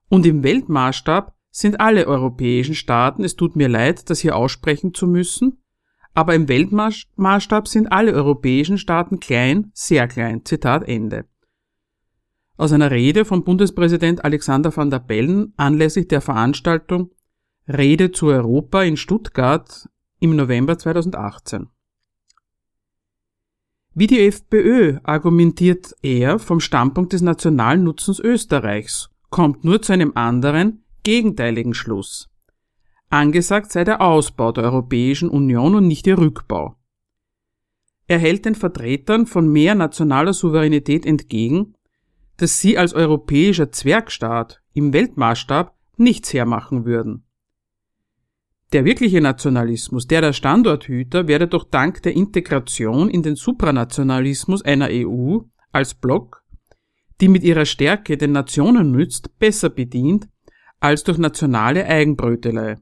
Und 0.09 0.25
im 0.25 0.41
Weltmaßstab 0.41 1.32
sind 1.53 1.79
alle 1.79 2.07
europäischen 2.07 2.73
Staaten, 2.73 3.23
es 3.23 3.35
tut 3.35 3.55
mir 3.55 3.69
leid, 3.69 4.09
das 4.09 4.19
hier 4.19 4.35
aussprechen 4.35 4.95
zu 4.95 5.05
müssen, 5.05 5.61
aber 6.15 6.33
im 6.33 6.47
Weltmaßstab 6.47 7.67
sind 7.67 7.91
alle 7.91 8.11
europäischen 8.11 8.79
Staaten 8.79 9.19
klein, 9.19 9.71
sehr 9.73 10.07
klein. 10.07 10.43
Zitat 10.45 10.87
Ende. 10.87 11.25
Aus 12.57 12.71
einer 12.71 12.89
Rede 12.89 13.23
von 13.23 13.43
Bundespräsident 13.43 14.25
Alexander 14.25 14.75
van 14.75 14.89
der 14.89 14.99
Bellen 14.99 15.53
anlässlich 15.55 16.07
der 16.07 16.21
Veranstaltung 16.21 17.11
Rede 17.67 18.11
zu 18.11 18.27
Europa 18.27 18.81
in 18.83 18.97
Stuttgart 18.97 19.87
im 20.19 20.35
November 20.35 20.77
2018. 20.77 21.67
Wie 23.93 24.07
die 24.07 24.25
FPÖ 24.25 24.97
argumentiert 25.03 25.95
er 26.01 26.39
vom 26.39 26.59
Standpunkt 26.59 27.13
des 27.13 27.21
nationalen 27.21 27.83
Nutzens 27.83 28.19
Österreichs, 28.19 29.11
kommt 29.29 29.63
nur 29.63 29.83
zu 29.83 29.93
einem 29.93 30.13
anderen, 30.15 30.82
gegenteiligen 31.03 31.73
Schluss. 31.73 32.29
Angesagt 33.09 33.71
sei 33.71 33.83
der 33.83 34.01
Ausbau 34.01 34.51
der 34.51 34.63
Europäischen 34.63 35.29
Union 35.29 35.75
und 35.75 35.87
nicht 35.87 36.07
ihr 36.07 36.17
Rückbau. 36.17 36.75
Er 38.07 38.19
hält 38.19 38.45
den 38.45 38.55
Vertretern 38.55 39.27
von 39.27 39.47
mehr 39.47 39.75
nationaler 39.75 40.33
Souveränität 40.33 41.05
entgegen, 41.05 41.75
dass 42.37 42.59
sie 42.59 42.77
als 42.77 42.93
europäischer 42.93 43.71
Zwergstaat 43.71 44.61
im 44.73 44.93
Weltmaßstab 44.93 45.75
nichts 45.97 46.33
hermachen 46.33 46.85
würden. 46.85 47.23
Der 48.73 48.85
wirkliche 48.85 49.21
Nationalismus, 49.21 50.07
der 50.07 50.21
der 50.21 50.33
Standorthüter, 50.33 51.27
werde 51.27 51.47
doch 51.47 51.63
dank 51.63 52.01
der 52.01 52.15
Integration 52.15 53.07
in 53.07 53.21
den 53.21 53.35
Supranationalismus 53.35 54.63
einer 54.63 54.87
EU 54.89 55.41
als 55.71 55.93
Block, 55.93 56.43
die 57.21 57.27
mit 57.27 57.43
ihrer 57.43 57.65
Stärke 57.65 58.17
den 58.17 58.31
Nationen 58.31 58.91
nützt, 58.91 59.37
besser 59.37 59.69
bedient 59.69 60.27
als 60.83 61.05
durch 61.05 61.17
nationale 61.17 61.85
Eigenbrötelei. 61.85 62.75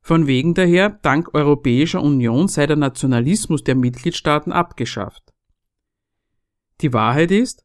Von 0.00 0.28
wegen 0.28 0.54
daher, 0.54 0.90
dank 0.90 1.34
Europäischer 1.34 2.00
Union 2.00 2.46
sei 2.46 2.66
der 2.66 2.76
Nationalismus 2.76 3.64
der 3.64 3.74
Mitgliedstaaten 3.74 4.52
abgeschafft. 4.52 5.34
Die 6.80 6.92
Wahrheit 6.92 7.32
ist, 7.32 7.64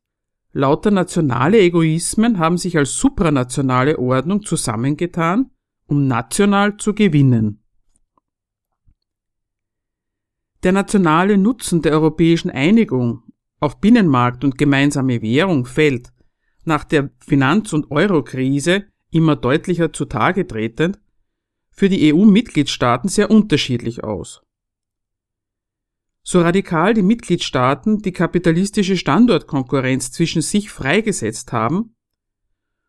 lauter 0.51 0.89
nationale 0.89 1.59
Egoismen 1.59 2.39
haben 2.39 2.57
sich 2.57 2.75
als 2.75 2.97
supranationale 2.97 3.99
Ordnung 3.99 4.43
zusammengetan, 4.43 5.51
um 5.85 6.07
national 6.07 6.77
zu 6.77 6.95
gewinnen. 6.95 7.63
Der 10.63 10.71
nationale 10.71 11.37
Nutzen 11.37 11.83
der 11.83 11.91
europäischen 11.91 12.49
Einigung 12.49 13.21
auf 13.59 13.79
Binnenmarkt 13.79 14.43
und 14.43 14.57
gemeinsame 14.57 15.21
Währung 15.21 15.65
fällt 15.65 16.11
nach 16.63 16.83
der 16.83 17.11
Finanz- 17.19 17.73
und 17.73 17.91
Eurokrise 17.91 18.87
immer 19.13 19.35
deutlicher 19.35 19.93
zutage 19.93 20.47
tretend, 20.47 20.99
für 21.69 21.89
die 21.89 22.13
EU-Mitgliedstaaten 22.13 23.09
sehr 23.09 23.31
unterschiedlich 23.31 24.03
aus. 24.03 24.43
So 26.21 26.41
radikal 26.41 26.93
die 26.93 27.01
Mitgliedstaaten 27.01 27.99
die 27.99 28.13
kapitalistische 28.13 28.95
Standortkonkurrenz 28.95 30.11
zwischen 30.11 30.41
sich 30.41 30.69
freigesetzt 30.69 31.51
haben, 31.51 31.95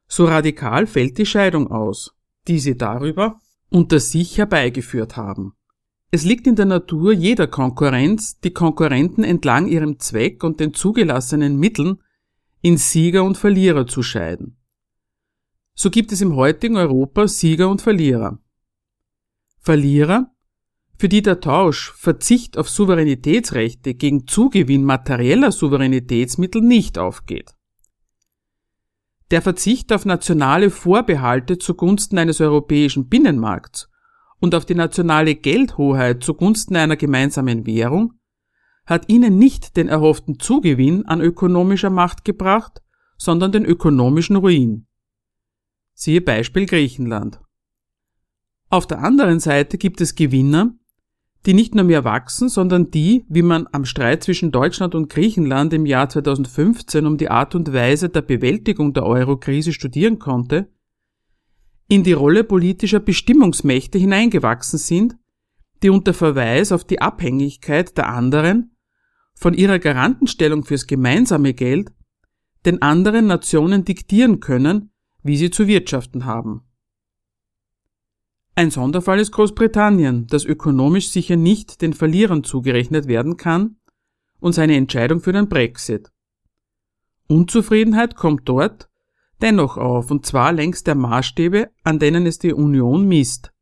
so 0.06 0.26
radikal 0.26 0.86
fällt 0.86 1.18
die 1.18 1.26
Scheidung 1.26 1.70
aus, 1.70 2.14
die 2.46 2.58
sie 2.58 2.76
darüber 2.76 3.40
unter 3.70 3.98
sich 3.98 4.38
herbeigeführt 4.38 5.16
haben. 5.16 5.54
Es 6.12 6.24
liegt 6.24 6.46
in 6.46 6.54
der 6.54 6.66
Natur 6.66 7.12
jeder 7.12 7.48
Konkurrenz, 7.48 8.38
die 8.38 8.52
Konkurrenten 8.52 9.24
entlang 9.24 9.66
ihrem 9.66 9.98
Zweck 9.98 10.44
und 10.44 10.60
den 10.60 10.72
zugelassenen 10.72 11.58
Mitteln 11.58 12.00
in 12.60 12.76
Sieger 12.76 13.24
und 13.24 13.36
Verlierer 13.36 13.88
zu 13.88 14.04
scheiden. 14.04 14.56
So 15.74 15.90
gibt 15.90 16.12
es 16.12 16.20
im 16.20 16.36
heutigen 16.36 16.76
Europa 16.76 17.26
Sieger 17.26 17.68
und 17.68 17.82
Verlierer. 17.82 18.38
Verlierer, 19.60 20.30
für 20.96 21.08
die 21.08 21.20
der 21.20 21.40
Tausch 21.40 21.92
Verzicht 21.96 22.56
auf 22.56 22.68
Souveränitätsrechte 22.68 23.94
gegen 23.94 24.26
Zugewinn 24.28 24.84
materieller 24.84 25.50
Souveränitätsmittel 25.50 26.62
nicht 26.62 26.96
aufgeht. 26.96 27.50
Der 29.32 29.42
Verzicht 29.42 29.92
auf 29.92 30.04
nationale 30.04 30.70
Vorbehalte 30.70 31.58
zugunsten 31.58 32.18
eines 32.18 32.40
europäischen 32.40 33.08
Binnenmarkts 33.08 33.90
und 34.38 34.54
auf 34.54 34.66
die 34.66 34.76
nationale 34.76 35.34
Geldhoheit 35.34 36.22
zugunsten 36.22 36.76
einer 36.76 36.96
gemeinsamen 36.96 37.66
Währung 37.66 38.12
hat 38.86 39.08
ihnen 39.08 39.38
nicht 39.38 39.76
den 39.76 39.88
erhofften 39.88 40.38
Zugewinn 40.38 41.06
an 41.06 41.20
ökonomischer 41.20 41.90
Macht 41.90 42.24
gebracht, 42.24 42.82
sondern 43.16 43.50
den 43.50 43.64
ökonomischen 43.64 44.36
Ruin. 44.36 44.86
Siehe 45.94 46.20
Beispiel 46.20 46.66
Griechenland. 46.66 47.40
Auf 48.68 48.86
der 48.86 48.98
anderen 48.98 49.38
Seite 49.38 49.78
gibt 49.78 50.00
es 50.00 50.16
Gewinner, 50.16 50.74
die 51.46 51.54
nicht 51.54 51.74
nur 51.74 51.84
mehr 51.84 52.04
wachsen, 52.04 52.48
sondern 52.48 52.90
die, 52.90 53.24
wie 53.28 53.42
man 53.42 53.68
am 53.70 53.84
Streit 53.84 54.24
zwischen 54.24 54.50
Deutschland 54.50 54.94
und 54.94 55.08
Griechenland 55.08 55.72
im 55.72 55.86
Jahr 55.86 56.08
2015 56.08 57.06
um 57.06 57.16
die 57.16 57.30
Art 57.30 57.54
und 57.54 57.72
Weise 57.72 58.08
der 58.08 58.22
Bewältigung 58.22 58.92
der 58.92 59.04
Eurokrise 59.04 59.72
studieren 59.72 60.18
konnte, 60.18 60.72
in 61.88 62.02
die 62.02 62.14
Rolle 62.14 62.44
politischer 62.44 63.00
Bestimmungsmächte 63.00 63.98
hineingewachsen 63.98 64.78
sind, 64.78 65.16
die 65.82 65.90
unter 65.90 66.14
Verweis 66.14 66.72
auf 66.72 66.84
die 66.84 67.00
Abhängigkeit 67.00 67.96
der 67.98 68.08
anderen 68.08 68.74
von 69.34 69.52
ihrer 69.52 69.78
Garantenstellung 69.78 70.64
fürs 70.64 70.86
gemeinsame 70.86 71.52
Geld 71.52 71.92
den 72.64 72.80
anderen 72.80 73.26
Nationen 73.26 73.84
diktieren 73.84 74.40
können, 74.40 74.93
wie 75.24 75.36
sie 75.36 75.50
zu 75.50 75.66
wirtschaften 75.66 76.24
haben. 76.26 76.62
Ein 78.54 78.70
Sonderfall 78.70 79.18
ist 79.18 79.32
Großbritannien, 79.32 80.28
das 80.28 80.44
ökonomisch 80.44 81.10
sicher 81.10 81.34
nicht 81.34 81.82
den 81.82 81.92
Verlierern 81.92 82.44
zugerechnet 82.44 83.08
werden 83.08 83.36
kann 83.36 83.78
und 84.38 84.52
seine 84.52 84.76
Entscheidung 84.76 85.20
für 85.20 85.32
den 85.32 85.48
Brexit. 85.48 86.12
Unzufriedenheit 87.26 88.14
kommt 88.14 88.48
dort 88.48 88.88
dennoch 89.40 89.76
auf, 89.76 90.10
und 90.10 90.24
zwar 90.24 90.52
längs 90.52 90.84
der 90.84 90.94
Maßstäbe, 90.94 91.70
an 91.82 91.98
denen 91.98 92.26
es 92.26 92.38
die 92.38 92.52
Union 92.52 93.08
misst. 93.08 93.52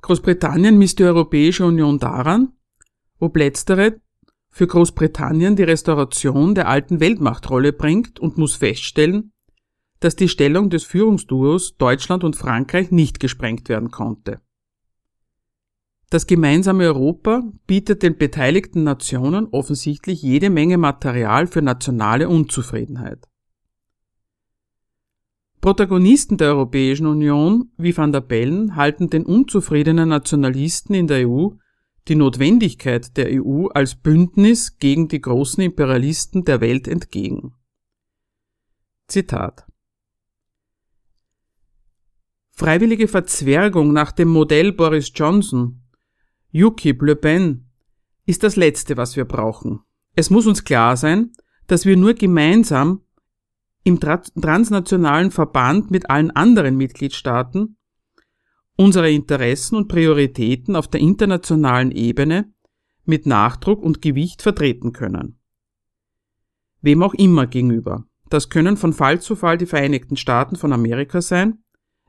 Großbritannien 0.00 0.78
misst 0.78 0.98
die 0.98 1.04
Europäische 1.04 1.66
Union 1.66 1.98
daran, 1.98 2.52
ob 3.18 3.36
letztere 3.36 4.00
für 4.48 4.66
Großbritannien 4.66 5.56
die 5.56 5.62
Restauration 5.62 6.54
der 6.54 6.68
alten 6.68 7.00
Weltmachtrolle 7.00 7.72
bringt 7.72 8.18
und 8.18 8.38
muss 8.38 8.56
feststellen, 8.56 9.32
dass 10.02 10.16
die 10.16 10.28
Stellung 10.28 10.68
des 10.68 10.82
Führungsduos 10.82 11.76
Deutschland 11.76 12.24
und 12.24 12.34
Frankreich 12.34 12.90
nicht 12.90 13.20
gesprengt 13.20 13.68
werden 13.68 13.90
konnte. 13.90 14.40
Das 16.10 16.26
gemeinsame 16.26 16.84
Europa 16.84 17.42
bietet 17.66 18.02
den 18.02 18.18
beteiligten 18.18 18.82
Nationen 18.82 19.46
offensichtlich 19.46 20.20
jede 20.20 20.50
Menge 20.50 20.76
Material 20.76 21.46
für 21.46 21.62
nationale 21.62 22.28
Unzufriedenheit. 22.28 23.28
Protagonisten 25.60 26.36
der 26.36 26.48
Europäischen 26.48 27.06
Union 27.06 27.70
wie 27.76 27.96
van 27.96 28.10
der 28.10 28.20
Bellen 28.20 28.74
halten 28.74 29.08
den 29.08 29.24
unzufriedenen 29.24 30.08
Nationalisten 30.08 30.94
in 30.94 31.06
der 31.06 31.28
EU 31.28 31.50
die 32.08 32.16
Notwendigkeit 32.16 33.16
der 33.16 33.28
EU 33.30 33.68
als 33.68 33.94
Bündnis 33.94 34.78
gegen 34.78 35.06
die 35.06 35.20
großen 35.20 35.62
Imperialisten 35.62 36.44
der 36.44 36.60
Welt 36.60 36.88
entgegen. 36.88 37.54
Zitat 39.06 39.64
Freiwillige 42.54 43.08
Verzwergung 43.08 43.92
nach 43.92 44.12
dem 44.12 44.28
Modell 44.28 44.72
Boris 44.72 45.10
Johnson, 45.14 45.82
UKIP, 46.54 47.02
Le 47.02 47.16
Pen, 47.16 47.70
ist 48.26 48.42
das 48.42 48.56
Letzte, 48.56 48.96
was 48.96 49.16
wir 49.16 49.24
brauchen. 49.24 49.80
Es 50.14 50.30
muss 50.30 50.46
uns 50.46 50.62
klar 50.64 50.96
sein, 50.96 51.32
dass 51.66 51.86
wir 51.86 51.96
nur 51.96 52.14
gemeinsam 52.14 53.00
im 53.84 53.98
transnationalen 53.98 55.30
Verband 55.30 55.90
mit 55.90 56.10
allen 56.10 56.30
anderen 56.30 56.76
Mitgliedstaaten 56.76 57.76
unsere 58.76 59.10
Interessen 59.10 59.76
und 59.76 59.88
Prioritäten 59.88 60.76
auf 60.76 60.88
der 60.88 61.00
internationalen 61.00 61.90
Ebene 61.90 62.52
mit 63.04 63.26
Nachdruck 63.26 63.82
und 63.82 64.02
Gewicht 64.02 64.42
vertreten 64.42 64.92
können. 64.92 65.38
Wem 66.80 67.02
auch 67.02 67.14
immer 67.14 67.46
gegenüber. 67.46 68.06
Das 68.28 68.48
können 68.48 68.76
von 68.76 68.92
Fall 68.92 69.20
zu 69.20 69.36
Fall 69.36 69.58
die 69.58 69.66
Vereinigten 69.66 70.16
Staaten 70.16 70.56
von 70.56 70.72
Amerika 70.72 71.20
sein, 71.20 71.61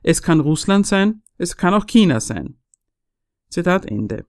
es 0.04 0.22
kann 0.22 0.38
Russland 0.40 0.86
sein, 0.86 1.22
es 1.38 1.56
kann 1.56 1.74
auch 1.74 1.86
China 1.86 2.20
sein. 2.20 2.58
Zitat 3.48 3.86
Ende. 3.86 4.26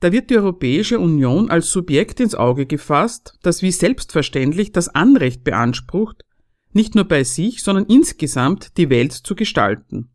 Da 0.00 0.12
wird 0.12 0.28
die 0.28 0.36
Europäische 0.36 0.98
Union 0.98 1.48
als 1.48 1.70
Subjekt 1.70 2.20
ins 2.20 2.34
Auge 2.34 2.66
gefasst, 2.66 3.38
das 3.42 3.62
wie 3.62 3.70
selbstverständlich 3.70 4.72
das 4.72 4.88
Anrecht 4.88 5.44
beansprucht, 5.44 6.24
nicht 6.72 6.96
nur 6.96 7.04
bei 7.04 7.22
sich, 7.22 7.62
sondern 7.62 7.86
insgesamt 7.86 8.76
die 8.76 8.90
Welt 8.90 9.12
zu 9.12 9.36
gestalten. 9.36 10.10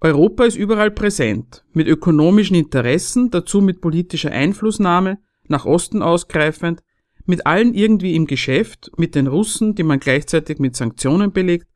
Europa 0.00 0.44
ist 0.44 0.56
überall 0.56 0.90
präsent, 0.90 1.64
mit 1.72 1.86
ökonomischen 1.86 2.56
Interessen, 2.56 3.30
dazu 3.30 3.60
mit 3.60 3.80
politischer 3.80 4.32
Einflussnahme, 4.32 5.18
nach 5.44 5.66
Osten 5.66 6.02
ausgreifend, 6.02 6.82
mit 7.30 7.46
allen 7.46 7.72
irgendwie 7.72 8.14
im 8.14 8.26
Geschäft, 8.26 8.90
mit 8.98 9.14
den 9.14 9.26
Russen, 9.26 9.74
die 9.74 9.82
man 9.82 10.00
gleichzeitig 10.00 10.58
mit 10.58 10.76
Sanktionen 10.76 11.32
belegt, 11.32 11.66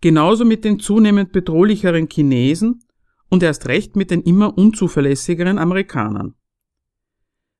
genauso 0.00 0.46
mit 0.46 0.64
den 0.64 0.80
zunehmend 0.80 1.32
bedrohlicheren 1.32 2.08
Chinesen 2.10 2.82
und 3.28 3.42
erst 3.42 3.66
recht 3.66 3.96
mit 3.96 4.10
den 4.10 4.22
immer 4.22 4.56
unzuverlässigeren 4.56 5.58
Amerikanern. 5.58 6.34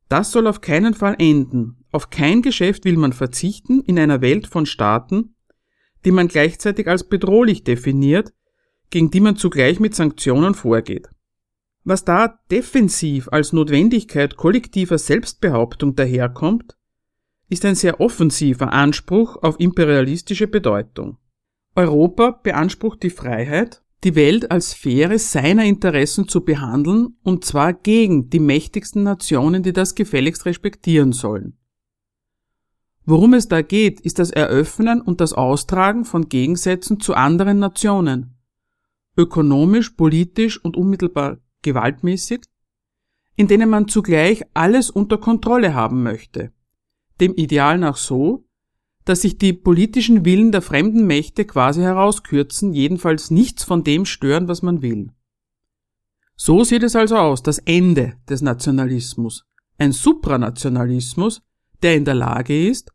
Das 0.09 0.31
soll 0.31 0.47
auf 0.47 0.61
keinen 0.61 0.95
Fall 0.95 1.17
enden. 1.19 1.85
Auf 1.91 2.11
kein 2.11 2.43
Geschäft 2.43 2.85
will 2.85 2.97
man 2.97 3.13
verzichten 3.13 3.81
in 3.81 3.99
einer 3.99 4.21
Welt 4.21 4.47
von 4.47 4.65
Staaten, 4.65 5.35
die 6.05 6.11
man 6.11 6.29
gleichzeitig 6.29 6.89
als 6.89 7.09
bedrohlich 7.09 7.65
definiert, 7.65 8.33
gegen 8.91 9.11
die 9.11 9.21
man 9.21 9.37
zugleich 9.37 9.81
mit 9.81 9.95
Sanktionen 9.95 10.55
vorgeht. 10.55 11.09
Was 11.85 12.05
da 12.05 12.39
defensiv 12.51 13.29
als 13.31 13.53
Notwendigkeit 13.53 14.37
kollektiver 14.37 14.99
Selbstbehauptung 14.99 15.97
daherkommt, 15.97 16.77
ist 17.53 17.67
ein 17.67 17.75
sehr 17.75 18.01
offensiver 18.01 18.73
Anspruch 18.73 19.37
auf 19.43 19.61
imperialistische 19.61 20.47
Bedeutung. 20.47 21.19
Europa 21.77 22.31
beansprucht 22.43 23.03
die 23.03 23.11
Freiheit, 23.11 23.83
die 24.05 24.15
Welt 24.15 24.51
als 24.51 24.71
Sphäre 24.71 25.19
seiner 25.19 25.65
Interessen 25.65 26.27
zu 26.27 26.45
behandeln, 26.45 27.19
und 27.23 27.45
zwar 27.45 27.75
gegen 27.75 28.31
die 28.31 28.41
mächtigsten 28.41 29.03
Nationen, 29.03 29.63
die 29.63 29.75
das 29.75 29.95
gefälligst 29.95 30.47
respektieren 30.47 31.13
sollen. 31.13 31.59
Worum 33.05 33.35
es 33.35 33.49
da 33.49 33.61
geht, 33.61 34.01
ist 34.01 34.19
das 34.19 34.31
Eröffnen 34.31 35.03
und 35.03 35.21
das 35.21 35.35
Austragen 35.35 36.07
von 36.07 36.31
Gegensätzen 36.31 37.01
zu 37.01 37.15
anderen 37.15 37.59
Nationen, 37.59 38.39
ökonomisch, 39.17 39.91
politisch 39.91 40.65
und 40.65 40.77
unmittelbar 40.77 41.39
gewaltmäßig, 41.61 42.41
in 43.37 43.47
denen 43.47 43.69
man 43.69 43.89
zugleich 43.89 44.43
alles 44.55 44.89
unter 44.89 45.19
Kontrolle 45.19 45.75
haben 45.75 46.03
möchte 46.03 46.51
dem 47.21 47.35
Ideal 47.35 47.79
nach 47.79 47.97
so, 47.97 48.45
dass 49.05 49.23
sich 49.23 49.39
die 49.39 49.53
politischen 49.53 50.25
Willen 50.25 50.53
der 50.53 50.63
fremden 50.63 51.07
Mächte 51.07 51.45
quasi 51.45 51.81
herauskürzen, 51.81 52.73
jedenfalls 52.73 53.31
nichts 53.31 53.65
von 53.65 53.85
dem 53.85 54.05
stören, 54.05 54.49
was 54.49 54.63
man 54.63 54.83
will. 54.83 55.13
So 56.37 56.65
sieht 56.65 56.83
es 56.83 56.97
also 56.97 57.17
aus, 57.17 57.43
das 57.43 57.59
Ende 57.59 58.15
des 58.29 58.43
Nationalismus. 58.43 59.45
Ein 59.79 59.93
Supranationalismus, 59.93 61.43
der 61.83 61.97
in 61.97 62.05
der 62.05 62.15
Lage 62.15 62.69
ist, 62.69 62.93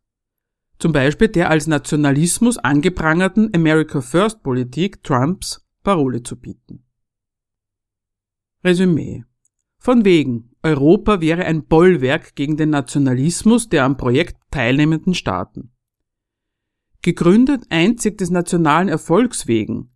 zum 0.78 0.92
Beispiel 0.92 1.28
der 1.28 1.50
als 1.50 1.66
Nationalismus 1.66 2.56
angeprangerten 2.56 3.52
America 3.54 4.00
First 4.00 4.42
Politik 4.42 5.02
Trumps 5.02 5.66
Parole 5.82 6.22
zu 6.22 6.36
bieten. 6.36 6.84
Resümee. 8.62 9.24
Von 9.78 10.04
wegen, 10.04 10.47
Europa 10.62 11.20
wäre 11.20 11.44
ein 11.44 11.66
Bollwerk 11.66 12.34
gegen 12.34 12.56
den 12.56 12.70
Nationalismus 12.70 13.68
der 13.68 13.84
am 13.84 13.96
Projekt 13.96 14.36
teilnehmenden 14.50 15.14
Staaten. 15.14 15.72
Gegründet 17.02 17.64
einzig 17.70 18.18
des 18.18 18.30
nationalen 18.30 18.88
Erfolgs 18.88 19.46
wegen, 19.46 19.92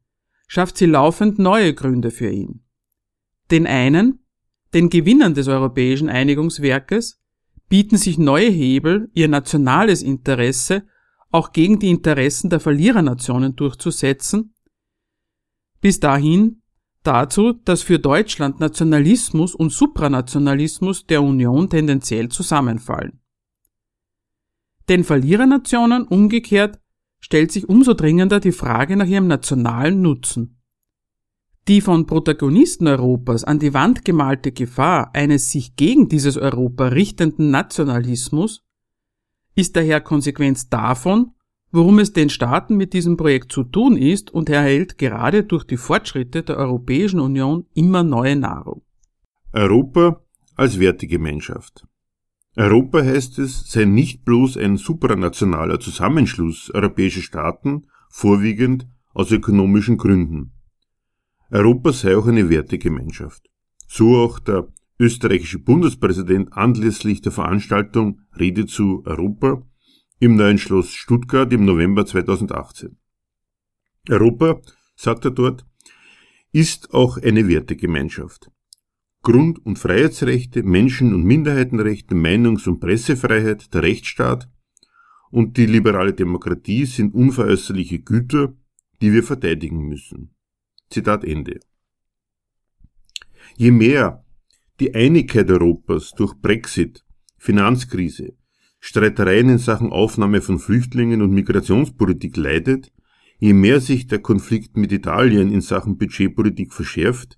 schafft 0.47 0.77
sie 0.77 0.87
laufend 0.87 1.39
neue 1.39 1.75
Gründe 1.75 2.11
für 2.11 2.31
ihn. 2.31 2.65
Den 3.51 3.67
einen, 3.67 4.21
den 4.73 4.89
Gewinnern 4.89 5.35
des 5.35 5.49
europäischen 5.49 6.09
Einigungswerkes, 6.09 7.21
bieten 7.69 7.97
sich 7.97 8.19
neue 8.19 8.49
Hebel, 8.49 9.11
ihr 9.15 9.29
nationales 9.29 10.03
Interesse 10.03 10.87
auch 11.31 11.53
gegen 11.53 11.79
die 11.79 11.91
Interessen 11.91 12.51
der 12.51 12.61
Verlierernationen 12.61 13.57
durchzusetzen, 13.57 14.55
bis 15.81 15.99
dahin 15.99 16.62
dazu, 17.03 17.53
dass 17.53 17.83
für 17.83 17.99
Deutschland 17.99 18.61
Nationalismus 18.61 19.55
und 19.55 19.73
Supranationalismus 19.73 21.07
der 21.07 21.23
Union 21.23 21.69
tendenziell 21.69 22.29
zusammenfallen. 22.29 23.21
Den 24.89 25.05
Verlierernationen 25.05 26.07
umgekehrt 26.07 26.81
stellt 27.21 27.53
sich 27.53 27.69
umso 27.69 27.95
dringender 27.95 28.41
die 28.41 28.53
Frage 28.53 28.97
nach 28.97 29.07
ihrem 29.07 29.29
nationalen 29.29 30.03
Nutzen. 30.03 30.61
Die 31.69 31.81
von 31.81 32.07
Protagonisten 32.07 32.89
Europas 32.89 33.45
an 33.45 33.61
die 33.61 33.73
Wand 33.73 34.05
gemalte 34.05 34.51
Gefahr 34.51 35.15
eines 35.15 35.51
sich 35.51 35.77
gegen 35.77 36.09
dieses 36.09 36.37
Europa 36.37 36.89
richtenden 36.89 37.51
Nationalismus 37.51 38.65
ist 39.55 39.77
daher 39.77 40.01
Konsequenz 40.01 40.69
davon, 40.69 41.33
worum 41.73 41.99
es 41.99 42.13
den 42.13 42.29
Staaten 42.29 42.77
mit 42.77 42.93
diesem 42.93 43.17
Projekt 43.17 43.51
zu 43.51 43.65
tun 43.65 43.97
ist 43.97 44.31
und 44.31 44.49
erhält 44.51 44.99
gerade 44.99 45.43
durch 45.43 45.65
die 45.65 45.79
Fortschritte 45.79 46.43
der 46.43 46.59
Europäischen 46.59 47.19
Union 47.19 47.65
immer 47.75 48.03
neue 48.03 48.37
Nahrung. 48.37 48.83
Europa 49.53 50.21
als 50.55 50.79
Wertegemeinschaft. 50.79 51.87
Europa 52.55 53.03
heißt 53.03 53.39
es, 53.39 53.71
sei 53.71 53.87
nicht 53.87 54.25
bloß 54.27 54.59
ein 54.59 54.77
supranationaler 54.77 55.81
Zusammenschluss 55.81 56.71
europäischer 56.73 57.23
Staaten, 57.23 57.87
vorwiegend 58.11 58.87
aus 59.15 59.31
ökonomischen 59.31 59.97
Gründen. 59.97 60.53
Europa 61.51 61.93
sei 61.93 62.17
auch 62.17 62.27
eine 62.27 62.51
Wertegemeinschaft. 62.51 63.49
So 63.89 64.19
auch 64.19 64.39
der 64.39 64.69
österreichische 64.99 65.59
Bundespräsident 65.59 66.53
anlässlich 66.53 67.23
der 67.23 67.33
Veranstaltung 67.33 68.21
Rede 68.39 68.67
zu 68.67 69.03
Europa 69.07 69.63
im 70.23 70.37
neuen 70.37 70.57
Schloss 70.57 70.95
Stuttgart 70.95 71.53
im 71.53 71.65
November 71.65 72.07
2018. 72.07 72.97
Europa, 74.09 74.61
sagt 74.95 75.25
er 75.25 75.33
dort, 75.33 75.67
ist 76.53 76.95
auch 76.95 77.19
eine 77.19 77.49
Wertegemeinschaft. 77.49 78.49
Grund- 79.23 79.59
und 79.67 79.81
Freiheitsrechte, 79.81 80.63
Menschen- 80.63 81.13
und 81.13 81.25
Minderheitenrechte, 81.25 82.15
Meinungs- 82.15 82.69
und 82.69 82.79
Pressefreiheit, 82.79 83.75
der 83.75 83.83
Rechtsstaat 83.83 84.49
und 85.33 85.57
die 85.57 85.67
liberale 85.67 86.15
Demokratie 86.15 86.85
sind 86.85 87.15
unveräußerliche 87.15 87.99
Güter, 87.99 88.55
die 89.01 89.13
wir 89.13 89.25
verteidigen 89.25 89.89
müssen. 89.89 90.37
Zitat 90.89 91.25
Ende. 91.25 91.59
Je 93.57 93.73
mehr 93.73 94.25
die 94.79 94.95
Einigkeit 94.95 95.51
Europas 95.51 96.13
durch 96.13 96.35
Brexit, 96.35 97.05
Finanzkrise, 97.39 98.37
Streitereien 98.85 99.49
in 99.49 99.59
Sachen 99.59 99.93
Aufnahme 99.93 100.41
von 100.41 100.59
Flüchtlingen 100.59 101.23
und 101.23 101.31
Migrationspolitik 101.31 102.37
leidet, 102.37 102.91
je 103.39 103.53
mehr 103.53 103.81
sich 103.81 104.09
der 104.09 104.19
Konflikt 104.19 104.77
mit 104.77 104.91
Italien 104.91 105.53
in 105.53 105.61
Sachen 105.61 105.99
Budgetpolitik 105.99 106.73
verschärft, 106.73 107.37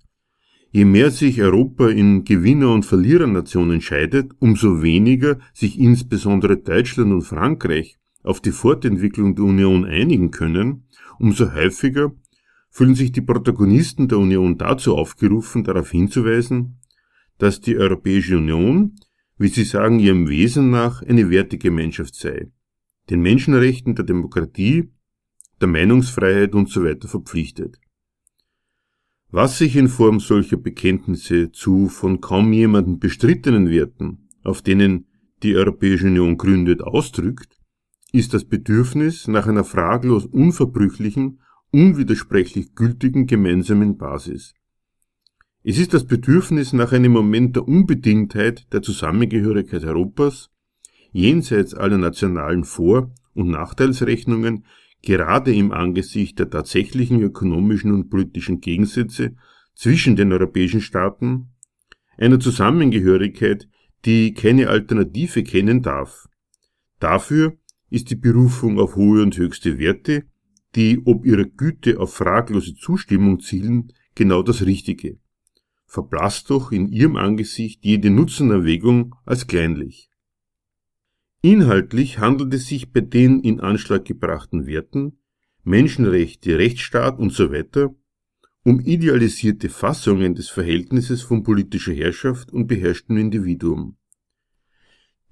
je 0.71 0.85
mehr 0.85 1.11
sich 1.11 1.43
Europa 1.43 1.89
in 1.89 2.23
Gewinner- 2.23 2.73
und 2.73 2.83
Verlierernationen 2.83 3.79
scheidet, 3.79 4.31
umso 4.39 4.81
weniger 4.81 5.37
sich 5.53 5.77
insbesondere 5.79 6.57
Deutschland 6.57 7.13
und 7.13 7.21
Frankreich 7.21 7.99
auf 8.23 8.41
die 8.41 8.51
Fortentwicklung 8.51 9.35
der 9.35 9.45
Union 9.45 9.85
einigen 9.85 10.31
können, 10.31 10.87
umso 11.19 11.53
häufiger 11.53 12.11
fühlen 12.71 12.95
sich 12.95 13.11
die 13.11 13.21
Protagonisten 13.21 14.07
der 14.07 14.17
Union 14.17 14.57
dazu 14.57 14.97
aufgerufen, 14.97 15.63
darauf 15.63 15.91
hinzuweisen, 15.91 16.79
dass 17.37 17.61
die 17.61 17.77
Europäische 17.77 18.35
Union 18.35 18.95
wie 19.37 19.49
Sie 19.49 19.63
sagen, 19.63 19.99
ihrem 19.99 20.29
Wesen 20.29 20.69
nach 20.69 21.01
eine 21.01 21.29
Wertegemeinschaft 21.29 22.15
sei, 22.15 22.51
den 23.09 23.21
Menschenrechten 23.21 23.95
der 23.95 24.05
Demokratie, 24.05 24.91
der 25.61 25.67
Meinungsfreiheit 25.67 26.53
usw. 26.53 26.95
So 27.01 27.07
verpflichtet. 27.07 27.79
Was 29.31 29.57
sich 29.57 29.75
in 29.75 29.89
Form 29.89 30.19
solcher 30.19 30.57
Bekenntnisse 30.57 31.51
zu 31.51 31.89
von 31.89 32.21
kaum 32.21 32.53
jemandem 32.53 32.99
bestrittenen 32.99 33.69
Werten, 33.69 34.29
auf 34.43 34.61
denen 34.61 35.07
die 35.43 35.55
Europäische 35.55 36.07
Union 36.07 36.37
gründet, 36.37 36.81
ausdrückt, 36.81 37.59
ist 38.13 38.33
das 38.33 38.45
Bedürfnis 38.45 39.27
nach 39.27 39.47
einer 39.47 39.65
fraglos 39.65 40.25
unverbrüchlichen, 40.25 41.41
unwidersprechlich 41.71 42.75
gültigen 42.75 43.27
gemeinsamen 43.27 43.97
Basis. 43.97 44.53
Es 45.67 45.79
ist 45.79 45.95
das 45.95 46.05
Bedürfnis 46.05 46.73
nach 46.73 46.91
einem 46.91 47.11
Moment 47.11 47.55
der 47.55 47.67
Unbedingtheit 47.67 48.71
der 48.71 48.83
Zusammengehörigkeit 48.83 49.83
Europas, 49.83 50.51
jenseits 51.11 51.73
aller 51.73 51.97
nationalen 51.97 52.63
Vor- 52.63 53.11
und 53.33 53.49
Nachteilsrechnungen, 53.49 54.63
gerade 55.01 55.55
im 55.55 55.71
Angesicht 55.71 56.37
der 56.37 56.51
tatsächlichen 56.51 57.19
ökonomischen 57.23 57.91
und 57.93 58.11
politischen 58.11 58.61
Gegensätze 58.61 59.37
zwischen 59.73 60.15
den 60.15 60.31
europäischen 60.33 60.81
Staaten, 60.81 61.47
einer 62.15 62.39
Zusammengehörigkeit, 62.39 63.67
die 64.05 64.35
keine 64.35 64.69
Alternative 64.69 65.41
kennen 65.41 65.81
darf. 65.81 66.27
Dafür 66.99 67.57
ist 67.89 68.11
die 68.11 68.15
Berufung 68.15 68.79
auf 68.79 68.95
hohe 68.97 69.23
und 69.23 69.35
höchste 69.35 69.79
Werte, 69.79 70.25
die 70.75 71.01
ob 71.05 71.25
ihrer 71.25 71.45
Güte 71.45 71.99
auf 71.99 72.13
fraglose 72.13 72.75
Zustimmung 72.75 73.39
zielen, 73.39 73.91
genau 74.13 74.43
das 74.43 74.63
Richtige 74.63 75.17
verblasst 75.85 76.49
doch 76.49 76.71
in 76.71 76.87
ihrem 76.87 77.15
Angesicht 77.15 77.83
jede 77.83 78.09
Nutzenerwägung 78.09 79.15
als 79.25 79.47
kleinlich. 79.47 80.09
Inhaltlich 81.41 82.19
handelt 82.19 82.53
es 82.53 82.67
sich 82.67 82.91
bei 82.91 83.01
den 83.01 83.39
in 83.39 83.59
Anschlag 83.59 84.05
gebrachten 84.05 84.65
Werten 84.65 85.19
Menschenrechte, 85.63 86.59
Rechtsstaat 86.59 87.19
usw. 87.19 87.63
So 87.73 87.95
um 88.63 88.79
idealisierte 88.79 89.69
Fassungen 89.69 90.33
des 90.33 90.49
Verhältnisses 90.49 91.21
von 91.21 91.43
politischer 91.43 91.93
Herrschaft 91.93 92.51
und 92.51 92.65
beherrschtem 92.65 93.17
Individuum. 93.17 93.97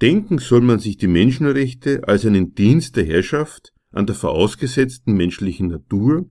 Denken 0.02 0.38
soll 0.38 0.62
man 0.62 0.80
sich 0.80 0.98
die 0.98 1.08
Menschenrechte 1.08 2.08
als 2.08 2.26
einen 2.26 2.54
Dienst 2.54 2.96
der 2.96 3.06
Herrschaft 3.06 3.74
an 3.92 4.06
der 4.06 4.16
vorausgesetzten 4.16 5.14
menschlichen 5.16 5.68
Natur, 5.68 6.30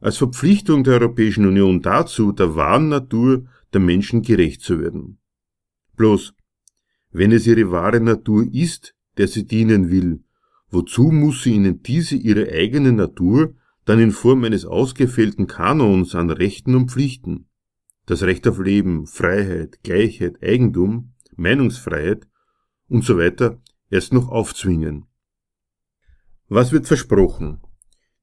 als 0.00 0.18
Verpflichtung 0.18 0.84
der 0.84 1.00
Europäischen 1.00 1.46
Union 1.46 1.82
dazu, 1.82 2.30
der 2.30 2.54
wahren 2.54 2.88
Natur 2.88 3.46
der 3.76 3.82
Menschen 3.82 4.22
gerecht 4.22 4.62
zu 4.62 4.80
werden. 4.80 5.18
Bloß, 5.96 6.32
wenn 7.10 7.30
es 7.30 7.46
ihre 7.46 7.70
wahre 7.70 8.00
Natur 8.00 8.46
ist, 8.50 8.94
der 9.18 9.28
sie 9.28 9.46
dienen 9.46 9.90
will, 9.90 10.24
wozu 10.70 11.10
muss 11.12 11.42
sie 11.42 11.52
ihnen 11.52 11.82
diese 11.82 12.16
ihre 12.16 12.50
eigene 12.50 12.92
Natur 12.92 13.54
dann 13.84 14.00
in 14.00 14.12
Form 14.12 14.44
eines 14.44 14.64
ausgefällten 14.64 15.46
Kanons 15.46 16.14
an 16.14 16.30
Rechten 16.30 16.74
und 16.74 16.90
Pflichten, 16.90 17.50
das 18.06 18.22
Recht 18.22 18.48
auf 18.48 18.58
Leben, 18.58 19.06
Freiheit, 19.06 19.82
Gleichheit, 19.82 20.42
Eigentum, 20.42 21.12
Meinungsfreiheit 21.36 22.26
und 22.88 23.04
so 23.04 23.18
weiter 23.18 23.60
erst 23.90 24.14
noch 24.14 24.30
aufzwingen. 24.30 25.04
Was 26.48 26.72
wird 26.72 26.86
versprochen? 26.86 27.60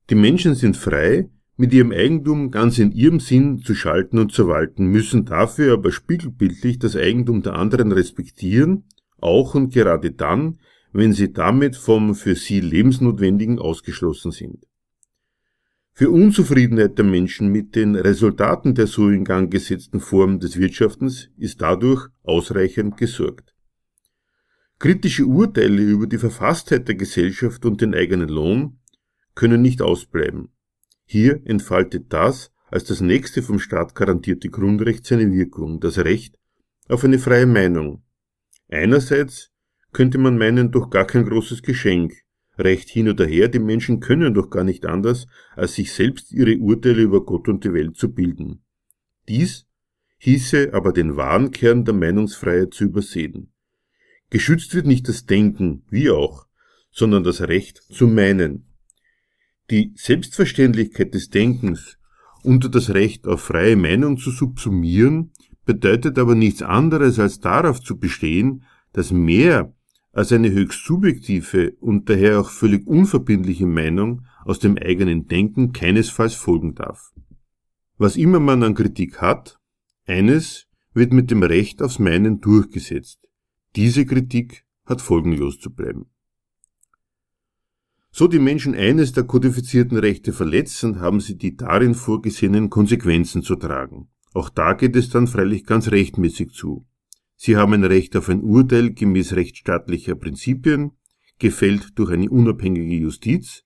Die 0.10 0.16
Menschen 0.16 0.56
sind 0.56 0.78
frei, 0.78 1.30
mit 1.56 1.74
ihrem 1.74 1.92
Eigentum 1.92 2.52
ganz 2.52 2.80
in 2.80 2.92
ihrem 2.92 3.20
Sinn 3.20 3.60
zu 3.60 3.76
schalten 3.76 4.18
und 4.18 4.32
zu 4.32 4.48
walten, 4.48 4.88
müssen 4.88 5.26
dafür 5.26 5.74
aber 5.74 5.92
spiegelbildlich 5.92 6.80
das 6.80 6.96
Eigentum 6.96 7.44
der 7.44 7.54
anderen 7.54 7.92
respektieren, 7.92 8.86
auch 9.20 9.56
und 9.56 9.74
gerade 9.74 10.12
dann, 10.12 10.60
wenn 10.92 11.14
sie 11.14 11.32
damit 11.32 11.76
vom 11.76 12.16
für 12.16 12.36
sie 12.36 12.60
Lebensnotwendigen 12.60 13.60
ausgeschlossen 13.60 14.32
sind. 14.32 14.66
Für 15.96 16.10
Unzufriedenheit 16.10 16.98
der 16.98 17.06
Menschen 17.06 17.50
mit 17.50 17.76
den 17.76 17.96
Resultaten 17.96 18.74
der 18.74 18.88
so 18.88 19.10
in 19.10 19.24
Gang 19.24 19.52
gesetzten 19.52 20.00
Formen 20.00 20.40
des 20.40 20.58
Wirtschaftens 20.58 21.30
ist 21.38 21.62
dadurch 21.62 22.08
ausreichend 22.24 22.98
gesorgt. 22.98 23.54
Kritische 24.80 25.26
Urteile 25.26 25.84
über 25.84 26.08
die 26.08 26.18
Verfasstheit 26.18 26.88
der 26.88 26.96
Gesellschaft 26.96 27.64
und 27.64 27.80
den 27.80 27.94
eigenen 27.94 28.28
Lohn 28.28 28.80
können 29.36 29.62
nicht 29.62 29.84
ausbleiben. 29.84 30.50
Hier 31.14 31.42
entfaltet 31.46 32.06
das 32.10 32.52
als 32.72 32.86
das 32.86 33.00
nächste 33.00 33.44
vom 33.44 33.60
Staat 33.60 33.94
garantierte 33.94 34.50
Grundrecht 34.50 35.06
seine 35.06 35.32
Wirkung, 35.32 35.80
das 35.80 36.00
Recht 36.00 36.40
auf 36.90 37.04
eine 37.04 37.20
freie 37.20 37.46
Meinung. 37.46 38.02
Einerseits 38.68 39.52
könnte 39.92 40.18
man 40.18 40.40
meinen, 40.40 40.72
doch 40.72 40.90
gar 40.90 41.06
kein 41.06 41.26
großes 41.26 41.62
Geschenk. 41.62 42.16
Recht 42.58 42.90
hin 42.90 43.10
oder 43.10 43.28
her, 43.28 43.48
die 43.48 43.60
Menschen 43.60 44.00
können 44.00 44.34
doch 44.34 44.50
gar 44.50 44.64
nicht 44.64 44.88
anders, 44.88 45.28
als 45.56 45.76
sich 45.76 45.94
selbst 45.94 46.32
ihre 46.32 46.58
Urteile 46.58 47.04
über 47.04 47.24
Gott 47.24 47.48
und 47.48 47.64
die 47.64 47.74
Welt 47.74 47.96
zu 47.96 48.12
bilden. 48.12 48.64
Dies 49.28 49.68
hieße 50.18 50.74
aber 50.74 50.94
den 50.94 51.16
wahren 51.16 51.52
Kern 51.52 51.86
der 51.86 51.94
Meinungsfreiheit 51.94 52.74
zu 52.74 52.86
übersehen. 52.86 53.54
Geschützt 54.32 54.74
wird 54.74 54.88
nicht 54.88 55.08
das 55.08 55.28
Denken, 55.28 55.84
wie 55.92 56.10
auch, 56.10 56.48
sondern 56.90 57.24
das 57.24 57.42
Recht 57.42 57.84
zu 57.94 58.08
meinen. 58.08 58.73
Die 59.74 59.92
Selbstverständlichkeit 59.96 61.16
des 61.16 61.32
Denkens 61.32 61.98
unter 62.44 62.70
das 62.70 62.92
Recht 62.92 63.26
auf 63.26 63.42
freie 63.42 63.76
Meinung 63.76 64.18
zu 64.18 64.30
subsumieren, 64.30 65.32
bedeutet 65.66 66.20
aber 66.20 66.36
nichts 66.36 66.62
anderes 66.62 67.18
als 67.18 67.40
darauf 67.40 67.82
zu 67.82 67.98
bestehen, 67.98 68.66
dass 68.92 69.10
mehr 69.10 69.74
als 70.12 70.32
eine 70.32 70.52
höchst 70.52 70.86
subjektive 70.86 71.72
und 71.80 72.08
daher 72.08 72.40
auch 72.40 72.52
völlig 72.52 72.86
unverbindliche 72.86 73.66
Meinung 73.66 74.28
aus 74.46 74.60
dem 74.60 74.78
eigenen 74.78 75.28
Denken 75.28 75.74
keinesfalls 75.74 76.36
folgen 76.36 76.76
darf. 76.76 77.12
Was 77.98 78.16
immer 78.16 78.40
man 78.40 78.62
an 78.62 78.76
Kritik 78.76 79.22
hat, 79.22 79.60
eines 80.06 80.68
wird 80.94 81.14
mit 81.14 81.32
dem 81.32 81.42
Recht 81.42 81.82
aufs 81.82 81.98
Meinen 81.98 82.42
durchgesetzt. 82.42 83.28
Diese 83.76 84.06
Kritik 84.06 84.66
hat 84.86 85.02
folgenlos 85.02 85.58
zu 85.58 85.74
bleiben. 85.74 86.13
So 88.16 88.28
die 88.28 88.38
Menschen 88.38 88.76
eines 88.76 89.12
der 89.14 89.24
kodifizierten 89.24 89.98
Rechte 89.98 90.34
verletzen, 90.34 91.00
haben 91.00 91.20
sie 91.20 91.36
die 91.36 91.58
darin 91.58 91.96
vorgesehenen 91.96 92.70
Konsequenzen 92.70 93.42
zu 93.42 93.56
tragen. 93.56 94.08
Auch 94.36 94.50
da 94.50 94.74
geht 94.74 94.96
es 94.96 95.10
dann 95.10 95.26
freilich 95.26 95.66
ganz 95.66 95.90
rechtmäßig 95.90 96.52
zu. 96.52 96.86
Sie 97.36 97.58
haben 97.58 97.74
ein 97.74 97.84
Recht 97.84 98.16
auf 98.16 98.30
ein 98.30 98.44
Urteil 98.44 98.94
gemäß 98.94 99.34
rechtsstaatlicher 99.34 100.14
Prinzipien, 100.14 100.92
gefällt 101.40 101.98
durch 101.98 102.12
eine 102.12 102.30
unabhängige 102.30 102.94
Justiz 102.94 103.64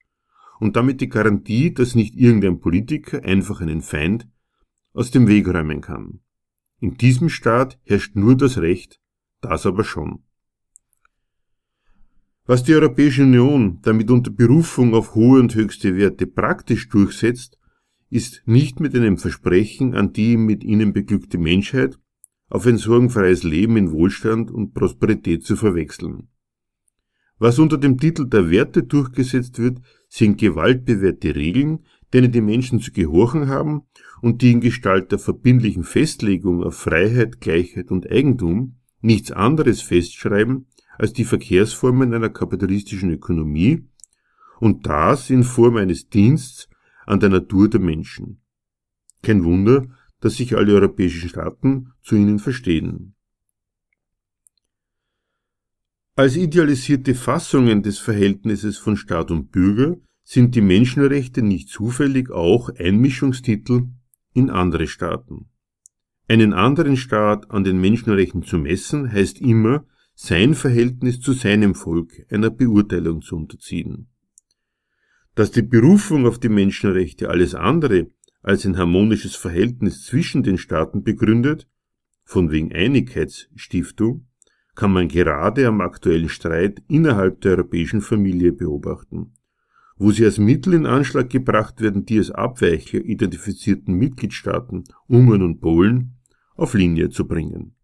und 0.62 0.77
damit 0.77 1.01
die 1.01 1.10
Garantie, 1.10 1.73
dass 1.73 1.93
nicht 1.93 2.15
irgendein 2.15 2.62
Politiker 2.62 3.25
einfach 3.25 3.60
einen 3.60 3.81
Feind 3.81 4.29
aus 4.93 5.12
dem 5.12 5.27
Weg 5.27 5.49
räumen 5.49 5.81
kann. 5.81 6.21
In 6.79 6.93
diesem 6.93 7.27
Staat 7.27 7.79
herrscht 7.83 8.15
nur 8.15 8.38
das 8.38 8.60
Recht, 8.60 9.01
das 9.41 9.65
aber 9.65 9.83
schon. 9.83 10.23
Was 12.49 12.63
die 12.63 12.73
Europäische 12.73 13.23
Union 13.23 13.79
damit 13.81 14.10
unter 14.10 14.31
Berufung 14.31 14.95
auf 14.95 15.15
hohe 15.15 15.41
und 15.41 15.53
höchste 15.53 15.97
Werte 15.97 16.25
praktisch 16.25 16.88
durchsetzt, 16.88 17.60
ist 18.10 18.41
nicht 18.45 18.79
mit 18.79 18.95
einem 18.95 19.17
Versprechen 19.17 19.93
an 19.93 20.13
die 20.13 20.38
mit 20.38 20.63
ihnen 20.63 20.93
beglückte 20.93 21.38
Menschheit 21.38 21.99
auf 22.49 22.65
ein 22.65 22.77
sorgenfreies 22.77 23.43
Leben 23.43 23.75
in 23.75 23.91
Wohlstand 23.91 24.49
und 24.49 24.73
Prosperität 24.73 25.43
zu 25.43 25.57
verwechseln. 25.57 26.29
Was 27.38 27.60
unter 27.60 27.77
dem 27.77 27.97
Titel 27.97 28.25
der 28.25 28.49
Werte 28.49 28.83
durchgesetzt 28.83 29.60
wird, 29.60 29.79
sind 30.07 30.38
gewaltbewährte 30.38 31.36
Regeln, 31.36 31.79
denen 32.13 32.31
die 32.31 32.39
Menschen 32.39 32.79
zu 32.79 32.93
gehorchen 32.93 33.49
haben 33.49 33.81
und 34.21 34.41
die 34.41 34.53
in 34.53 34.62
Gestalt 34.62 35.12
der 35.12 35.19
verbindlichen 35.19 35.83
Festlegung 35.83 36.63
auf 36.63 36.77
Freiheit, 36.77 37.41
Gleichheit 37.41 37.91
und 37.91 38.10
Eigentum 38.10 38.77
nichts 39.01 39.33
anderes 39.33 39.81
festschreiben 39.81 40.67
als 40.97 41.13
die 41.13 41.25
Verkehrsformen 41.25 42.13
einer 42.13 42.29
kapitalistischen 42.29 43.12
Ökonomie 43.12 43.88
und 44.60 44.86
das 44.88 45.29
in 45.29 45.43
Form 45.43 45.77
eines 45.77 46.10
Diensts 46.10 46.69
an 47.05 47.19
der 47.19 47.29
Natur 47.29 47.69
der 47.69 47.79
Menschen. 47.79 48.41
Kein 49.21 49.43
Wunder, 49.43 49.88
dass 50.19 50.36
sich 50.36 50.55
alle 50.55 50.73
europäischen 50.73 51.29
Staaten 51.29 51.93
zu 52.01 52.15
ihnen 52.15 52.39
verstehen. 52.39 53.13
Als 56.15 56.36
idealisierte 56.36 57.13
Fassungen 57.13 57.83
des 57.83 57.99
Verhältnisses 57.99 58.77
von 58.77 58.97
Staat 58.97 59.29
und 59.29 59.51
Bürger 59.51 59.97
sind 60.23 60.55
die 60.55 60.62
Menschenrechte 60.62 61.43
nicht 61.43 61.69
zufällig 61.69 62.31
auch 62.31 62.69
Einmischungstitel 62.75 63.89
in 64.33 64.49
andere 64.49 64.88
Staaten. 64.88 65.49
Einen 66.27 66.53
anderen 66.53 66.97
Staat 66.97 67.51
an 67.51 67.63
den 67.63 67.79
Menschenrechten 67.79 68.43
zu 68.43 68.57
messen, 68.57 69.12
heißt 69.12 69.39
immer, 69.39 69.86
sein 70.19 70.56
Verhältnis 70.56 71.19
zu 71.19 71.34
seinem 71.34 71.75
Volk 71.75 72.25
einer 72.32 72.49
Beurteilung 72.49 73.21
zu 73.21 73.36
unterziehen. 73.36 74.08
Dass 75.36 75.51
die 75.51 75.62
Berufung 75.62 76.25
auf 76.25 76.39
die 76.39 76.49
Menschenrechte 76.49 77.30
alles 77.30 77.53
andere 77.53 78.08
als 78.41 78.65
ein 78.65 78.80
harmonisches 78.80 79.36
Verhältnis 79.36 80.06
zwischen 80.06 80.41
den 80.41 80.58
Staaten 80.58 81.03
begründet, 81.03 81.67
von 82.23 82.49
wegen 82.49 82.73
Einigkeitsstiftung, 82.73 84.25
kann 84.73 84.91
man 84.91 85.08
gerade 85.08 85.67
am 85.67 85.82
aktuellen 85.82 86.30
Streit 86.30 86.82
innerhalb 86.88 87.41
der 87.41 87.51
europäischen 87.51 88.01
Familie 88.01 88.53
beobachten, 88.53 89.36
wo 89.97 90.10
sie 90.10 90.25
als 90.25 90.39
Mittel 90.39 90.73
in 90.73 90.88
Anschlag 90.88 91.30
gebracht 91.30 91.80
werden, 91.80 92.08
die 92.08 92.17
als 92.17 92.32
Abweichler 92.32 93.01
identifizierten 93.01 93.93
Mitgliedstaaten 93.93 94.84
Ungarn 95.06 95.43
und 95.43 95.62
Polen 95.62 96.15
auf 96.56 96.73
Linie 96.73 97.12
zu 97.12 97.27
bringen. 97.27 97.75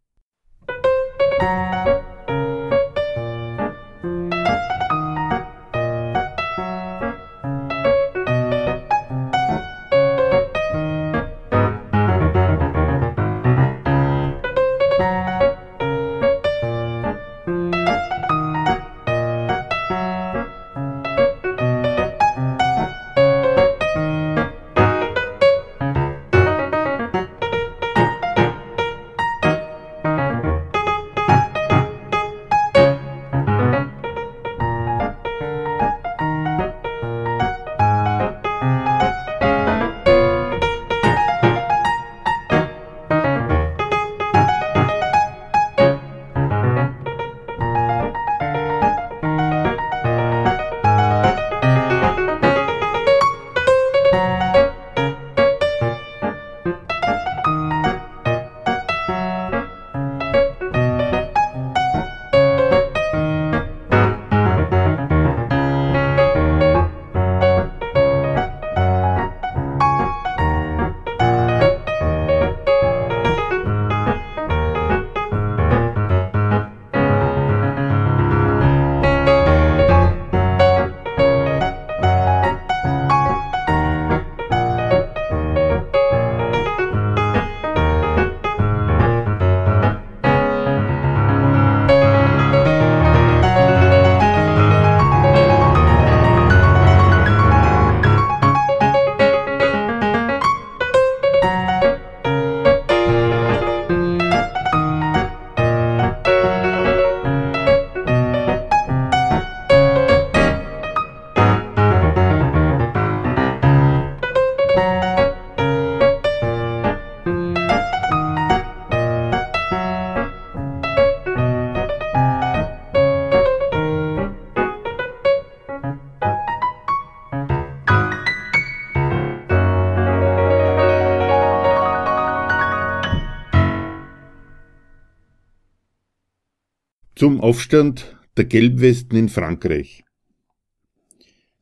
Zum 137.24 137.40
Aufstand 137.40 138.18
der 138.36 138.44
Gelbwesten 138.44 139.18
in 139.18 139.30
Frankreich. 139.30 140.04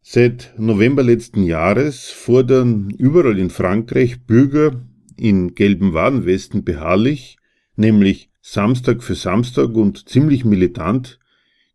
Seit 0.01 0.55
November 0.57 1.03
letzten 1.03 1.43
Jahres 1.43 2.09
fordern 2.09 2.89
überall 2.89 3.37
in 3.37 3.51
Frankreich 3.51 4.25
Bürger 4.25 4.83
in 5.17 5.53
gelben 5.53 5.93
Warnwesten 5.93 6.63
beharrlich, 6.63 7.37
nämlich 7.75 8.31
Samstag 8.41 9.03
für 9.03 9.13
Samstag 9.13 9.75
und 9.75 10.09
ziemlich 10.09 10.45
militant, 10.45 11.19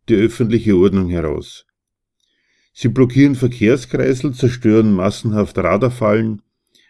die 0.09 0.15
öffentliche 0.15 0.75
Ordnung 0.75 1.07
heraus. 1.07 1.65
Sie 2.73 2.89
blockieren 2.89 3.35
Verkehrskreisel, 3.35 4.33
zerstören 4.33 4.91
massenhaft 4.91 5.57
Radarfallen, 5.57 6.41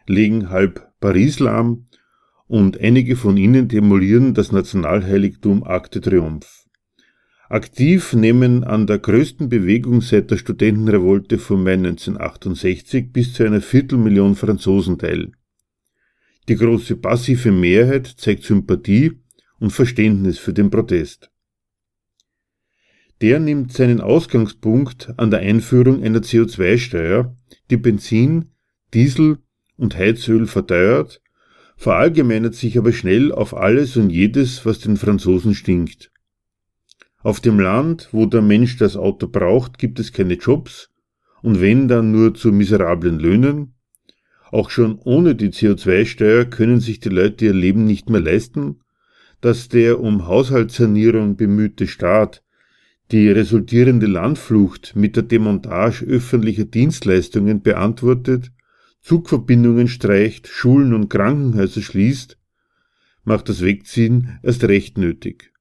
legen 0.08 0.50
halb 0.50 0.92
Paris 1.00 1.38
lahm 1.38 1.90
und 2.48 2.80
einige 2.80 3.16
von 3.16 3.38
ihnen 3.38 3.68
demolieren 3.68 4.34
das 4.34 4.52
Nationalheiligtum 4.52 5.64
Arc 5.64 5.92
de 5.92 6.02
Triomphe. 6.02 6.67
Aktiv 7.50 8.12
nehmen 8.12 8.66
an 8.66 8.88
der 8.88 9.00
größten 9.00 9.48
Bewegung 9.48 10.02
seit 10.02 10.32
der 10.32 10.38
Studentenrevolte 10.38 11.38
von 11.38 11.64
Mai 11.64 11.74
1968 11.74 13.14
bis 13.14 13.34
zu 13.34 13.46
einer 13.46 13.62
Viertelmillion 13.62 14.36
Franzosen 14.36 14.98
teil. 14.98 15.32
Die 16.50 16.56
große 16.56 16.98
passive 16.98 17.54
Mehrheit 17.54 18.06
zeigt 18.08 18.44
Sympathie 18.44 19.14
und 19.60 19.72
Verständnis 19.72 20.38
für 20.40 20.52
den 20.52 20.70
Protest. 20.70 21.32
Der 23.22 23.40
nimmt 23.40 23.72
seinen 23.72 24.02
Ausgangspunkt 24.02 25.14
an 25.16 25.32
der 25.32 25.40
Einführung 25.40 26.04
einer 26.04 26.20
CO2-Steuer, 26.20 27.34
die 27.70 27.78
Benzin, 27.78 28.52
Diesel 28.94 29.38
und 29.78 29.98
Heizöl 29.98 30.48
verteuert, 30.48 31.22
verallgemeinert 31.78 32.56
sich 32.56 32.78
aber 32.78 32.92
schnell 32.92 33.32
auf 33.32 33.56
alles 33.56 33.96
und 33.96 34.10
jedes, 34.10 34.66
was 34.66 34.80
den 34.80 34.98
Franzosen 34.98 35.56
stinkt. 35.56 36.12
Auf 37.28 37.42
dem 37.42 37.60
Land, 37.60 38.08
wo 38.14 38.26
der 38.26 38.42
Mensch 38.42 38.78
das 38.78 38.96
Auto 38.96 39.28
braucht, 39.28 39.80
gibt 39.80 40.00
es 40.00 40.14
keine 40.14 40.36
Jobs 40.36 40.94
und 41.42 41.60
wenn 41.60 41.90
dann 41.90 42.14
nur 42.14 42.34
zu 42.34 42.54
miserablen 42.54 43.20
Löhnen. 43.20 43.76
Auch 44.50 44.70
schon 44.70 44.98
ohne 44.98 45.36
die 45.36 45.50
CO2-Steuer 45.50 46.46
können 46.46 46.80
sich 46.80 47.02
die 47.02 47.10
Leute 47.10 47.48
ihr 47.48 47.54
Leben 47.54 47.84
nicht 47.84 48.10
mehr 48.10 48.22
leisten, 48.22 48.80
dass 49.42 49.68
der 49.68 50.00
um 50.00 50.26
Haushaltssanierung 50.26 51.36
bemühte 51.36 51.86
Staat 51.88 52.46
die 53.12 53.30
resultierende 53.30 54.08
Landflucht 54.08 54.96
mit 54.96 55.18
der 55.18 55.24
Demontage 55.24 56.06
öffentlicher 56.06 56.64
Dienstleistungen 56.64 57.62
beantwortet, 57.62 58.54
Zugverbindungen 59.02 59.90
streicht, 59.90 60.48
Schulen 60.48 60.94
und 60.94 61.10
Krankenhäuser 61.10 61.82
schließt, 61.82 62.38
macht 63.26 63.50
das 63.50 63.60
Wegziehen 63.64 64.40
erst 64.44 64.64
recht 64.64 64.98
nötig. 64.98 65.52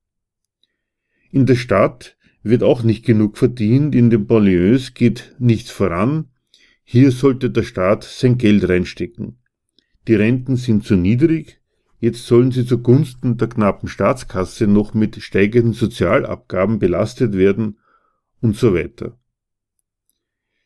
In 1.31 1.47
der 1.47 1.57
Stadt 1.57 2.17
wird 2.43 2.63
auch 2.63 2.83
nicht 2.83 3.05
genug 3.05 3.39
verdient, 3.39 3.95
in 3.95 4.11
den 4.11 4.27
Banlieues 4.27 4.95
geht 4.95 5.35
nichts 5.39 5.71
voran. 5.71 6.27
Hier 6.85 7.11
sollte 7.11 7.51
der 7.51 7.65
Staat 7.65 8.05
sein 8.05 8.39
Geld 8.39 8.69
reinstecken. 8.69 9.39
Die 10.07 10.15
Renten 10.15 10.57
sind 10.57 10.85
zu 10.85 10.95
niedrig, 10.95 11.61
jetzt 11.99 12.27
sollen 12.27 12.53
sie 12.53 12.65
zugunsten 12.65 13.37
der 13.37 13.49
knappen 13.49 13.89
Staatskasse 13.89 14.69
noch 14.69 14.95
mit 14.95 15.17
steigenden 15.21 15.73
Sozialabgaben 15.73 16.79
belastet 16.79 17.35
werden 17.35 17.79
und 18.41 18.57
so 18.57 18.75
weiter. 18.75 19.19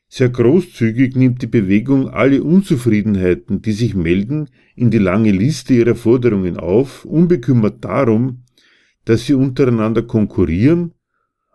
Sehr 0.09 0.29
großzügig 0.29 1.15
nimmt 1.15 1.41
die 1.41 1.47
Bewegung 1.47 2.09
alle 2.09 2.43
Unzufriedenheiten, 2.43 3.63
die 3.63 3.73
sich 3.73 3.95
melden, 3.95 4.51
in 4.75 4.91
die 4.91 4.99
lange 4.99 5.31
Liste 5.31 5.73
ihrer 5.73 5.95
Forderungen 5.95 6.57
auf, 6.57 7.05
unbekümmert 7.05 7.85
darum, 7.85 8.43
dass 9.05 9.27
sie 9.27 9.35
untereinander 9.35 10.03
konkurrieren, 10.03 10.93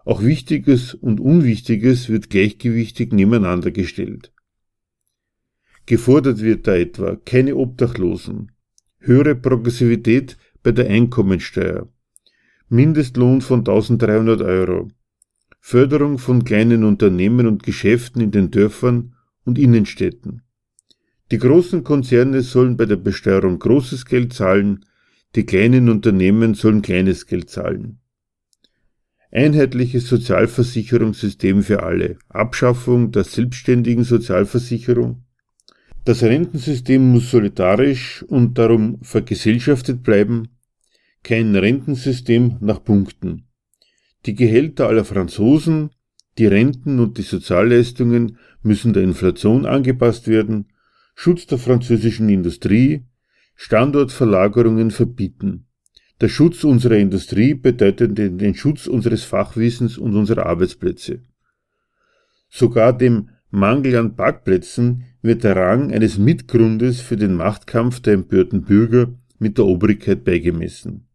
auch 0.03 0.21
Wichtiges 0.21 0.93
und 0.93 1.19
Unwichtiges 1.19 2.09
wird 2.09 2.29
gleichgewichtig 2.29 3.11
nebeneinander 3.11 3.71
gestellt. 3.71 4.31
Gefordert 5.87 6.41
wird 6.41 6.67
da 6.67 6.75
etwa 6.75 7.15
keine 7.15 7.55
Obdachlosen, 7.55 8.51
höhere 8.99 9.35
Progressivität 9.35 10.37
bei 10.63 10.71
der 10.71 10.89
Einkommensteuer, 10.89 11.87
Mindestlohn 12.69 13.41
von 13.41 13.59
1300 13.59 14.41
Euro, 14.41 14.89
Förderung 15.59 16.17
von 16.19 16.43
kleinen 16.43 16.83
Unternehmen 16.83 17.47
und 17.47 17.63
Geschäften 17.63 18.21
in 18.21 18.31
den 18.31 18.51
Dörfern 18.51 19.15
und 19.45 19.57
Innenstädten. 19.57 20.41
Die 21.31 21.39
großen 21.39 21.83
Konzerne 21.83 22.41
sollen 22.41 22.77
bei 22.77 22.85
der 22.85 22.97
Besteuerung 22.97 23.57
großes 23.57 24.05
Geld 24.05 24.33
zahlen, 24.33 24.85
die 25.35 25.45
kleinen 25.45 25.89
Unternehmen 25.89 26.53
sollen 26.53 26.81
kleines 26.81 27.27
Geld 27.27 27.49
zahlen. 27.49 27.99
Einheitliches 29.31 30.07
Sozialversicherungssystem 30.07 31.61
für 31.61 31.83
alle, 31.83 32.17
Abschaffung 32.29 33.11
der 33.11 33.25
selbstständigen 33.25 34.05
Sozialversicherung. 34.05 35.25
Das 36.05 36.23
Rentensystem 36.23 37.11
muss 37.11 37.31
solidarisch 37.31 38.23
und 38.23 38.57
darum 38.57 38.99
vergesellschaftet 39.01 40.03
bleiben, 40.03 40.49
kein 41.23 41.55
Rentensystem 41.55 42.57
nach 42.61 42.83
Punkten. 42.83 43.47
Die 44.25 44.35
Gehälter 44.35 44.87
aller 44.87 45.03
Franzosen, 45.03 45.89
die 46.37 46.45
Renten 46.45 46.99
und 46.99 47.17
die 47.17 47.23
Sozialleistungen 47.23 48.37
müssen 48.61 48.93
der 48.93 49.03
Inflation 49.03 49.65
angepasst 49.65 50.27
werden, 50.27 50.67
Schutz 51.15 51.47
der 51.47 51.57
französischen 51.57 52.29
Industrie, 52.29 53.05
Standortverlagerungen 53.55 54.91
verbieten. 54.91 55.67
Der 56.21 56.29
Schutz 56.29 56.63
unserer 56.63 56.97
Industrie 56.97 57.53
bedeutet 57.53 58.17
den 58.17 58.55
Schutz 58.55 58.87
unseres 58.87 59.23
Fachwissens 59.23 59.97
und 59.97 60.15
unserer 60.15 60.45
Arbeitsplätze. 60.45 61.21
Sogar 62.49 62.97
dem 62.97 63.29
Mangel 63.49 63.95
an 63.97 64.15
Parkplätzen 64.15 65.05
wird 65.21 65.43
der 65.43 65.55
Rang 65.55 65.91
eines 65.91 66.17
Mitgrundes 66.17 67.01
für 67.01 67.17
den 67.17 67.35
Machtkampf 67.35 67.99
der 68.01 68.13
empörten 68.13 68.61
Bürger 68.63 69.13
mit 69.39 69.57
der 69.57 69.65
Obrigkeit 69.65 70.23
beigemessen 70.23 71.07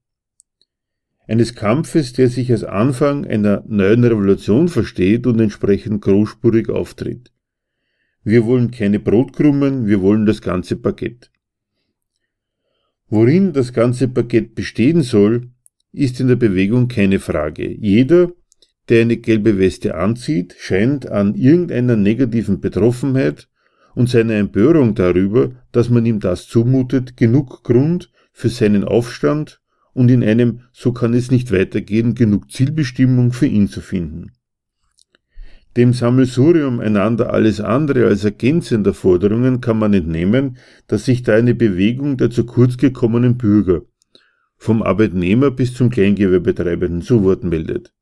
eines 1.30 1.54
Kampfes, 1.54 2.12
der 2.12 2.28
sich 2.28 2.50
als 2.50 2.64
Anfang 2.64 3.24
einer 3.24 3.62
neuen 3.68 4.02
Revolution 4.02 4.66
versteht 4.66 5.28
und 5.28 5.38
entsprechend 5.38 6.02
großspurig 6.02 6.68
auftritt. 6.68 7.32
Wir 8.24 8.44
wollen 8.46 8.72
keine 8.72 8.98
Brotkrummen, 8.98 9.86
wir 9.86 10.00
wollen 10.00 10.26
das 10.26 10.42
ganze 10.42 10.74
Paket. 10.74 11.30
Worin 13.10 13.52
das 13.52 13.72
ganze 13.72 14.06
Paket 14.06 14.54
bestehen 14.54 15.02
soll, 15.02 15.50
ist 15.92 16.20
in 16.20 16.28
der 16.28 16.36
Bewegung 16.36 16.86
keine 16.86 17.18
Frage. 17.18 17.68
Jeder, 17.68 18.30
der 18.88 19.02
eine 19.02 19.16
gelbe 19.16 19.58
Weste 19.58 19.96
anzieht, 19.96 20.54
scheint 20.58 21.10
an 21.10 21.34
irgendeiner 21.34 21.96
negativen 21.96 22.60
Betroffenheit 22.60 23.48
und 23.96 24.08
seiner 24.08 24.34
Empörung 24.34 24.94
darüber, 24.94 25.50
dass 25.72 25.90
man 25.90 26.06
ihm 26.06 26.20
das 26.20 26.46
zumutet, 26.46 27.16
genug 27.16 27.64
Grund 27.64 28.12
für 28.32 28.48
seinen 28.48 28.84
Aufstand 28.84 29.60
und 29.92 30.08
in 30.08 30.22
einem 30.22 30.60
so 30.72 30.92
kann 30.92 31.12
es 31.12 31.32
nicht 31.32 31.50
weitergehen 31.50 32.14
genug 32.14 32.50
Zielbestimmung 32.52 33.32
für 33.32 33.46
ihn 33.46 33.66
zu 33.66 33.80
finden. 33.80 34.30
Dem 35.76 35.92
Sammelsurium 35.92 36.80
einander 36.80 37.32
alles 37.32 37.60
andere 37.60 38.06
als 38.06 38.24
ergänzender 38.24 38.92
Forderungen 38.92 39.60
kann 39.60 39.78
man 39.78 39.94
entnehmen, 39.94 40.58
dass 40.88 41.04
sich 41.04 41.22
da 41.22 41.34
eine 41.34 41.54
Bewegung 41.54 42.16
der 42.16 42.30
zu 42.30 42.44
kurz 42.44 42.76
gekommenen 42.76 43.36
Bürger 43.36 43.82
vom 44.56 44.82
Arbeitnehmer 44.82 45.50
bis 45.50 45.72
zum 45.74 45.88
Kleingewerbetreibenden 45.88 47.02
zu 47.02 47.22
Wort 47.22 47.44
meldet. 47.44 47.94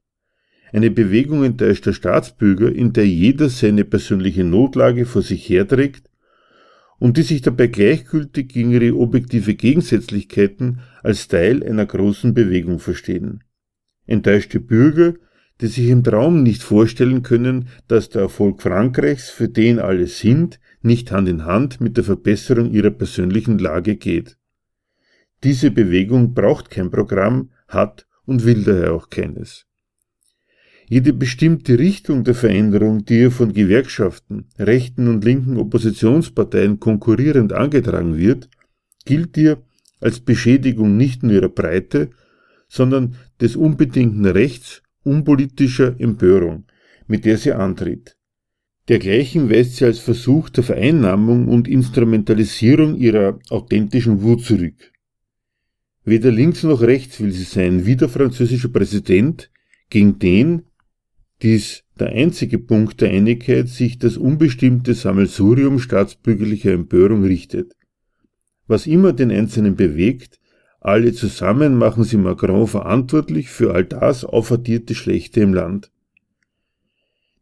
Eine 0.72 0.90
Bewegung 0.90 1.44
enttäuschter 1.44 1.92
Staatsbürger, 1.92 2.74
in 2.74 2.92
der 2.92 3.06
jeder 3.06 3.48
seine 3.48 3.84
persönliche 3.84 4.44
Notlage 4.44 5.06
vor 5.06 5.22
sich 5.22 5.48
herträgt 5.48 6.10
und 6.98 7.16
die 7.16 7.22
sich 7.22 7.42
dabei 7.42 7.68
gleichgültig 7.68 8.48
gegen 8.48 8.72
ihre 8.72 8.96
objektive 8.96 9.54
Gegensätzlichkeiten 9.54 10.80
als 11.02 11.28
Teil 11.28 11.62
einer 11.62 11.86
großen 11.86 12.34
Bewegung 12.34 12.80
verstehen. 12.80 13.44
Enttäuschte 14.06 14.58
Bürger, 14.58 15.14
die 15.60 15.66
sich 15.66 15.88
im 15.88 16.04
Traum 16.04 16.42
nicht 16.42 16.62
vorstellen 16.62 17.22
können, 17.22 17.68
dass 17.88 18.10
der 18.10 18.22
Erfolg 18.22 18.62
Frankreichs, 18.62 19.30
für 19.30 19.48
den 19.48 19.78
alle 19.78 20.06
sind, 20.06 20.60
nicht 20.82 21.10
Hand 21.10 21.28
in 21.28 21.44
Hand 21.44 21.80
mit 21.80 21.96
der 21.96 22.04
Verbesserung 22.04 22.70
ihrer 22.70 22.90
persönlichen 22.90 23.58
Lage 23.58 23.96
geht. 23.96 24.38
Diese 25.44 25.70
Bewegung 25.70 26.34
braucht 26.34 26.70
kein 26.70 26.90
Programm, 26.90 27.50
hat 27.66 28.06
und 28.24 28.44
will 28.44 28.64
daher 28.64 28.94
auch 28.94 29.10
keines. 29.10 29.66
Jede 30.88 31.12
bestimmte 31.12 31.78
Richtung 31.78 32.24
der 32.24 32.34
Veränderung, 32.34 33.04
die 33.04 33.20
ihr 33.20 33.30
von 33.30 33.52
Gewerkschaften, 33.52 34.46
rechten 34.58 35.06
und 35.08 35.22
linken 35.22 35.58
Oppositionsparteien 35.58 36.80
konkurrierend 36.80 37.52
angetragen 37.52 38.16
wird, 38.16 38.48
gilt 39.04 39.36
ihr 39.36 39.62
als 40.00 40.20
Beschädigung 40.20 40.96
nicht 40.96 41.22
nur 41.22 41.32
ihrer 41.32 41.50
Breite, 41.50 42.10
sondern 42.68 43.16
des 43.40 43.54
unbedingten 43.54 44.24
Rechts 44.24 44.82
unpolitischer 45.08 45.98
Empörung, 45.98 46.64
mit 47.06 47.24
der 47.24 47.38
sie 47.38 47.52
antritt. 47.52 48.16
Dergleichen 48.88 49.50
weist 49.50 49.76
sie 49.76 49.84
als 49.84 49.98
Versuch 49.98 50.48
der 50.48 50.64
Vereinnahmung 50.64 51.48
und 51.48 51.68
Instrumentalisierung 51.68 52.96
ihrer 52.96 53.38
authentischen 53.50 54.22
Wut 54.22 54.42
zurück. 54.42 54.92
Weder 56.04 56.30
links 56.30 56.62
noch 56.62 56.80
rechts 56.80 57.20
will 57.20 57.32
sie 57.32 57.44
sein, 57.44 57.84
wie 57.84 57.96
der 57.96 58.08
französische 58.08 58.70
Präsident, 58.70 59.50
gegen 59.90 60.18
den, 60.18 60.62
dies 61.42 61.84
der 62.00 62.08
einzige 62.08 62.58
Punkt 62.58 63.00
der 63.00 63.10
Einigkeit 63.10 63.68
sich 63.68 63.98
das 63.98 64.16
unbestimmte 64.16 64.94
Sammelsurium 64.94 65.78
staatsbürgerlicher 65.78 66.72
Empörung 66.72 67.24
richtet. 67.24 67.74
Was 68.66 68.86
immer 68.86 69.12
den 69.12 69.30
Einzelnen 69.30 69.76
bewegt, 69.76 70.38
alle 70.80 71.12
zusammen 71.12 71.76
machen 71.76 72.04
sie 72.04 72.16
Macron 72.16 72.66
verantwortlich 72.66 73.48
für 73.48 73.74
all 73.74 73.84
das 73.84 74.24
aufaddierte 74.24 74.94
Schlechte 74.94 75.40
im 75.40 75.52
Land. 75.52 75.90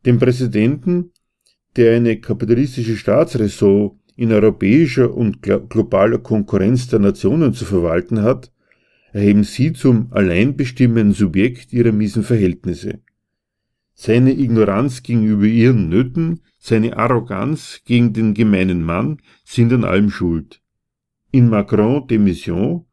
Dem 0.07 0.19
Präsidenten, 0.19 1.11
der 1.77 1.97
eine 1.97 2.19
kapitalistische 2.21 2.97
Staatsräson 2.97 3.99
in 4.17 4.33
europäischer 4.33 5.15
und 5.15 5.43
globaler 5.43 6.19
Konkurrenz 6.19 6.89
der 6.89 7.01
Nationen 7.01 7.53
zu 7.53 7.67
verwalten 7.67 8.23
hat, 8.23 8.51
erheben 9.13 9.45
sie 9.45 9.73
zum 9.73 10.13
alleinbestimmenden 10.13 11.13
Subjekt 11.13 11.73
ihrer 11.73 11.93
miesen 11.93 12.23
Verhältnisse. 12.23 13.01
Seine 13.93 14.33
Ignoranz 14.33 15.03
gegenüber 15.03 15.45
ihren 15.45 15.89
Nöten, 15.89 16.41
seine 16.59 16.97
Arroganz 16.97 17.83
gegen 17.85 18.13
den 18.13 18.35
gemeinen 18.35 18.83
Mann 18.83 19.19
sind 19.45 19.73
an 19.73 19.85
allem 19.85 20.11
schuld. 20.11 20.63
In 21.31 21.49
Macron 21.49 22.07
Demission 22.07 22.86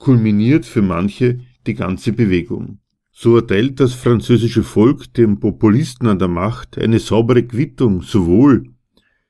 kulminiert 0.00 0.66
für 0.66 0.82
manche 0.82 1.38
die 1.68 1.74
ganze 1.74 2.12
Bewegung. 2.12 2.80
So 3.12 3.36
erteilt 3.36 3.78
das 3.78 3.92
französische 3.92 4.64
Volk 4.64 5.14
dem 5.14 5.38
Populisten 5.38 6.08
an 6.08 6.18
der 6.18 6.28
Macht 6.28 6.78
eine 6.78 6.98
saubere 6.98 7.44
Quittung 7.44 8.02
sowohl 8.02 8.64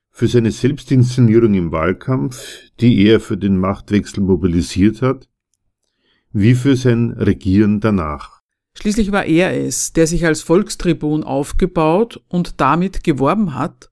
für 0.09 0.27
seine 0.27 0.51
Selbstinszenierung 0.51 1.53
im 1.53 1.71
Wahlkampf, 1.71 2.71
die 2.79 3.05
er 3.05 3.19
für 3.19 3.37
den 3.37 3.57
Machtwechsel 3.57 4.23
mobilisiert 4.23 5.01
hat, 5.01 5.27
wie 6.31 6.55
für 6.55 6.75
sein 6.75 7.11
Regieren 7.11 7.79
danach. 7.79 8.41
Schließlich 8.77 9.11
war 9.11 9.25
er 9.25 9.53
es, 9.53 9.93
der 9.93 10.07
sich 10.07 10.25
als 10.25 10.41
Volkstribun 10.41 11.23
aufgebaut 11.23 12.23
und 12.29 12.61
damit 12.61 13.03
geworben 13.03 13.55
hat, 13.55 13.91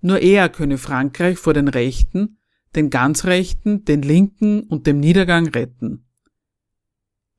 nur 0.00 0.20
er 0.20 0.48
könne 0.48 0.78
Frankreich 0.78 1.38
vor 1.38 1.54
den 1.54 1.68
Rechten, 1.68 2.38
den 2.76 2.90
Ganzrechten, 2.90 3.84
den 3.84 4.02
Linken 4.02 4.62
und 4.62 4.86
dem 4.86 5.00
Niedergang 5.00 5.48
retten. 5.48 6.03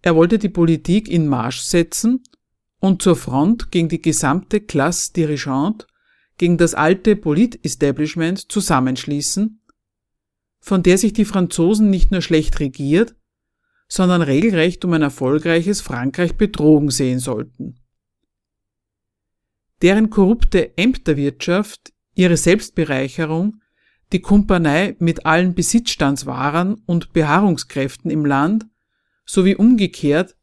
Er 0.05 0.15
wollte 0.15 0.37
die 0.37 0.49
Politik 0.49 1.07
in 1.07 1.27
Marsch 1.27 1.61
setzen 1.61 2.21
und 2.79 3.01
zur 3.01 3.15
Front 3.15 3.71
gegen 3.71 3.89
die 3.89 4.03
gesamte 4.03 4.61
Classe 4.61 5.11
dirigente, 5.13 5.87
gegen 6.37 6.59
das 6.59 6.75
alte 6.75 7.15
Polit-Establishment 7.15 8.51
zusammenschließen, 8.51 9.61
von 10.59 10.83
der 10.83 10.99
sich 10.99 11.13
die 11.13 11.25
Franzosen 11.25 11.89
nicht 11.89 12.11
nur 12.11 12.21
schlecht 12.21 12.59
regiert, 12.59 13.15
sondern 13.87 14.21
regelrecht 14.21 14.85
um 14.85 14.93
ein 14.93 15.01
erfolgreiches 15.01 15.81
Frankreich 15.81 16.35
betrogen 16.35 16.91
sehen 16.91 17.17
sollten. 17.17 17.79
Deren 19.81 20.11
korrupte 20.11 20.77
Ämterwirtschaft, 20.77 21.93
ihre 22.13 22.37
Selbstbereicherung, 22.37 23.59
die 24.11 24.21
Kumpanei 24.21 24.95
mit 24.99 25.25
allen 25.25 25.55
Besitzstandswaren 25.55 26.75
und 26.85 27.11
Beharrungskräften 27.11 28.11
im 28.11 28.23
Land 28.23 28.67
sowie 29.25 29.55
umgekehrt 29.55 30.35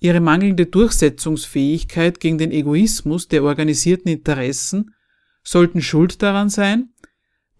ihre 0.00 0.20
mangelnde 0.20 0.66
Durchsetzungsfähigkeit 0.66 2.20
gegen 2.20 2.38
den 2.38 2.52
Egoismus 2.52 3.28
der 3.28 3.42
organisierten 3.42 4.10
Interessen 4.10 4.94
sollten 5.42 5.82
schuld 5.82 6.22
daran 6.22 6.48
sein, 6.48 6.90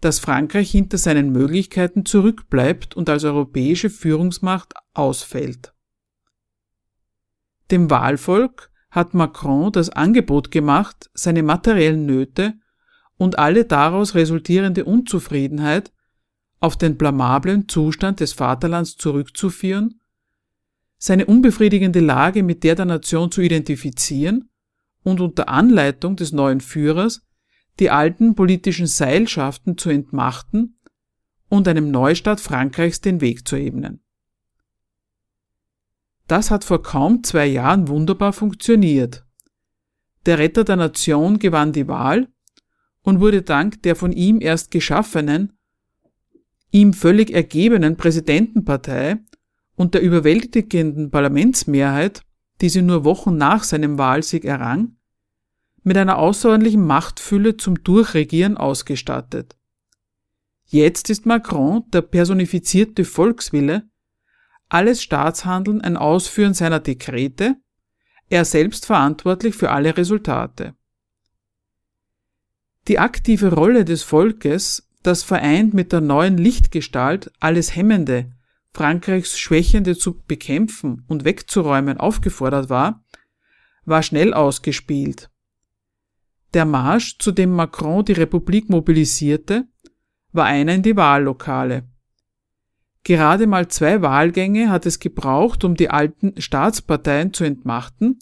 dass 0.01 0.19
Frankreich 0.19 0.71
hinter 0.71 0.97
seinen 0.97 1.31
Möglichkeiten 1.31 2.05
zurückbleibt 2.05 2.95
und 2.95 3.09
als 3.09 3.25
europäische 3.25 3.89
Führungsmacht 3.89 4.73
ausfällt. 4.93 5.73
Dem 7.71 7.89
Wahlvolk 7.89 8.71
hat 8.89 9.13
Macron 9.13 9.71
das 9.71 9.89
Angebot 9.89 10.51
gemacht, 10.51 11.09
seine 11.13 11.43
materiellen 11.43 12.05
Nöte 12.05 12.53
und 13.17 13.37
alle 13.37 13.65
daraus 13.65 14.15
resultierende 14.15 14.85
Unzufriedenheit 14.85 15.91
auf 16.59 16.77
den 16.77 16.97
blamablen 16.97 17.67
Zustand 17.67 18.21
des 18.21 18.33
Vaterlands 18.33 18.97
zurückzuführen, 18.97 19.98
seine 20.99 21.25
unbefriedigende 21.25 22.01
Lage 22.01 22.43
mit 22.43 22.63
der 22.63 22.75
der 22.75 22.85
Nation 22.85 23.31
zu 23.31 23.41
identifizieren 23.41 24.49
und 25.01 25.21
unter 25.21 25.47
Anleitung 25.47 26.17
des 26.17 26.33
neuen 26.33 26.61
Führers 26.61 27.25
die 27.79 27.89
alten 27.89 28.35
politischen 28.35 28.85
Seilschaften 28.85 29.77
zu 29.77 29.89
entmachten 29.89 30.77
und 31.47 31.67
einem 31.67 31.89
Neustart 31.89 32.41
Frankreichs 32.41 32.99
den 32.99 33.21
Weg 33.21 33.47
zu 33.47 33.55
ebnen. 33.55 34.03
Das 36.27 36.51
hat 36.51 36.65
vor 36.65 36.83
kaum 36.83 37.23
zwei 37.23 37.47
Jahren 37.47 37.87
wunderbar 37.87 38.33
funktioniert. 38.33 39.25
Der 40.25 40.37
Retter 40.37 40.65
der 40.65 40.75
Nation 40.75 41.39
gewann 41.39 41.71
die 41.71 41.87
Wahl 41.87 42.27
und 43.01 43.21
wurde 43.21 43.41
dank 43.41 43.81
der 43.83 43.95
von 43.95 44.11
ihm 44.11 44.41
erst 44.41 44.69
geschaffenen, 44.69 45.53
ihm 46.71 46.93
völlig 46.93 47.31
ergebenen 47.31 47.95
Präsidentenpartei 47.95 49.17
und 49.79 49.93
der 49.93 50.01
überwältigenden 50.01 51.09
Parlamentsmehrheit, 51.09 52.23
die 52.59 52.67
sie 52.67 52.81
nur 52.81 53.05
Wochen 53.05 53.37
nach 53.37 53.63
seinem 53.63 53.97
Wahlsieg 53.97 54.43
errang, 54.43 54.97
mit 55.83 55.95
einer 55.95 56.17
außerordentlichen 56.17 56.85
Machtfülle 56.85 57.55
zum 57.55 57.81
Durchregieren 57.81 58.57
ausgestattet. 58.57 59.55
Jetzt 60.65 61.09
ist 61.09 61.25
Macron 61.25 61.85
der 61.93 62.01
personifizierte 62.01 63.05
Volkswille, 63.05 63.89
alles 64.67 65.01
Staatshandeln 65.01 65.79
ein 65.79 65.95
Ausführen 65.95 66.53
seiner 66.53 66.81
Dekrete, 66.81 67.55
er 68.29 68.43
selbst 68.43 68.85
verantwortlich 68.85 69.55
für 69.55 69.71
alle 69.71 69.95
Resultate. 69.95 70.75
Die 72.89 72.99
aktive 72.99 73.53
Rolle 73.53 73.85
des 73.85 74.03
Volkes, 74.03 74.89
das 75.03 75.23
vereint 75.23 75.73
mit 75.73 75.93
der 75.93 76.01
neuen 76.01 76.37
Lichtgestalt 76.37 77.31
alles 77.39 77.77
Hemmende, 77.77 78.29
Frankreichs 78.73 79.39
Schwächende 79.39 79.97
zu 79.97 80.21
bekämpfen 80.21 81.03
und 81.07 81.25
wegzuräumen 81.25 81.97
aufgefordert 81.97 82.69
war, 82.69 83.03
war 83.85 84.03
schnell 84.03 84.33
ausgespielt. 84.33 85.29
Der 86.53 86.65
Marsch, 86.65 87.17
zu 87.19 87.31
dem 87.31 87.51
Macron 87.51 88.05
die 88.05 88.13
Republik 88.13 88.69
mobilisierte, 88.69 89.67
war 90.31 90.45
einer 90.45 90.73
in 90.73 90.83
die 90.83 90.95
Wahllokale. 90.95 91.87
Gerade 93.03 93.47
mal 93.47 93.67
zwei 93.67 94.01
Wahlgänge 94.01 94.69
hat 94.69 94.85
es 94.85 94.99
gebraucht, 94.99 95.63
um 95.63 95.75
die 95.75 95.89
alten 95.89 96.39
Staatsparteien 96.39 97.33
zu 97.33 97.43
entmachten 97.43 98.19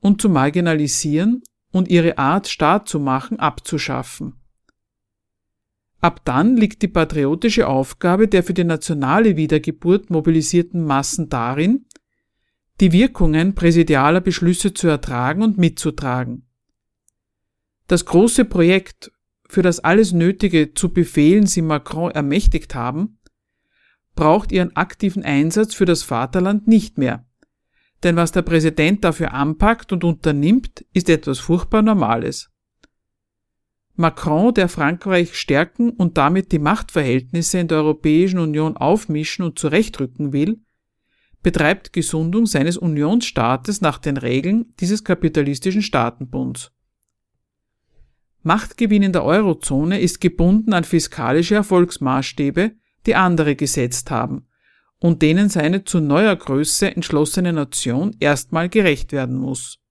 und 0.00 0.20
zu 0.20 0.28
marginalisieren 0.28 1.42
und 1.70 1.88
ihre 1.88 2.18
Art 2.18 2.48
Staat 2.48 2.88
zu 2.88 3.00
machen 3.00 3.38
abzuschaffen. 3.38 4.41
Ab 6.02 6.22
dann 6.24 6.56
liegt 6.56 6.82
die 6.82 6.88
patriotische 6.88 7.68
Aufgabe 7.68 8.26
der 8.26 8.42
für 8.42 8.54
die 8.54 8.64
nationale 8.64 9.36
Wiedergeburt 9.36 10.10
mobilisierten 10.10 10.84
Massen 10.84 11.28
darin, 11.28 11.86
die 12.80 12.90
Wirkungen 12.90 13.54
präsidialer 13.54 14.20
Beschlüsse 14.20 14.74
zu 14.74 14.88
ertragen 14.88 15.42
und 15.42 15.58
mitzutragen. 15.58 16.48
Das 17.86 18.04
große 18.04 18.44
Projekt, 18.44 19.12
für 19.48 19.62
das 19.62 19.78
alles 19.78 20.12
Nötige 20.12 20.74
zu 20.74 20.88
befehlen 20.88 21.46
sie 21.46 21.62
Macron 21.62 22.10
ermächtigt 22.10 22.74
haben, 22.74 23.20
braucht 24.16 24.50
ihren 24.50 24.74
aktiven 24.74 25.22
Einsatz 25.22 25.72
für 25.72 25.84
das 25.84 26.02
Vaterland 26.02 26.66
nicht 26.66 26.98
mehr. 26.98 27.24
Denn 28.02 28.16
was 28.16 28.32
der 28.32 28.42
Präsident 28.42 29.04
dafür 29.04 29.34
anpackt 29.34 29.92
und 29.92 30.02
unternimmt, 30.02 30.84
ist 30.92 31.08
etwas 31.08 31.38
furchtbar 31.38 31.82
Normales. 31.82 32.51
Macron, 34.02 34.52
der 34.52 34.68
Frankreich 34.68 35.36
stärken 35.38 35.90
und 35.90 36.18
damit 36.18 36.50
die 36.50 36.58
Machtverhältnisse 36.58 37.60
in 37.60 37.68
der 37.68 37.78
Europäischen 37.78 38.40
Union 38.40 38.76
aufmischen 38.76 39.44
und 39.44 39.58
zurechtrücken 39.58 40.32
will, 40.32 40.60
betreibt 41.42 41.92
Gesundung 41.92 42.46
seines 42.46 42.76
Unionsstaates 42.76 43.80
nach 43.80 43.98
den 43.98 44.16
Regeln 44.16 44.74
dieses 44.80 45.04
kapitalistischen 45.04 45.82
Staatenbunds. 45.82 46.72
Machtgewinn 48.42 49.04
in 49.04 49.12
der 49.12 49.24
Eurozone 49.24 50.00
ist 50.00 50.20
gebunden 50.20 50.72
an 50.72 50.82
fiskalische 50.82 51.54
Erfolgsmaßstäbe, 51.54 52.72
die 53.06 53.14
andere 53.14 53.54
gesetzt 53.54 54.10
haben 54.10 54.48
und 54.98 55.22
denen 55.22 55.48
seine 55.48 55.84
zu 55.84 56.00
neuer 56.00 56.34
Größe 56.34 56.94
entschlossene 56.94 57.52
Nation 57.52 58.16
erstmal 58.18 58.68
gerecht 58.68 59.12
werden 59.12 59.36
muss. 59.36 59.81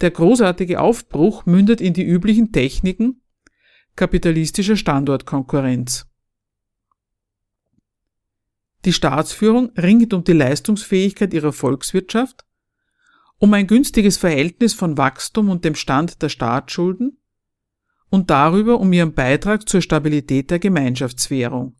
Der 0.00 0.10
großartige 0.10 0.80
Aufbruch 0.80 1.46
mündet 1.46 1.80
in 1.80 1.94
die 1.94 2.04
üblichen 2.04 2.52
Techniken 2.52 3.22
kapitalistischer 3.96 4.76
Standortkonkurrenz. 4.76 6.06
Die 8.84 8.92
Staatsführung 8.92 9.70
ringt 9.76 10.12
um 10.12 10.22
die 10.22 10.32
Leistungsfähigkeit 10.32 11.32
ihrer 11.32 11.52
Volkswirtschaft 11.52 12.44
um 13.38 13.52
ein 13.52 13.66
günstiges 13.66 14.16
Verhältnis 14.16 14.72
von 14.72 14.96
Wachstum 14.96 15.50
und 15.50 15.64
dem 15.64 15.74
Stand 15.74 16.22
der 16.22 16.28
Staatsschulden 16.28 17.18
und 18.08 18.30
darüber 18.30 18.80
um 18.80 18.92
ihren 18.92 19.12
Beitrag 19.12 19.68
zur 19.68 19.82
Stabilität 19.82 20.50
der 20.50 20.58
Gemeinschaftswährung 20.58 21.76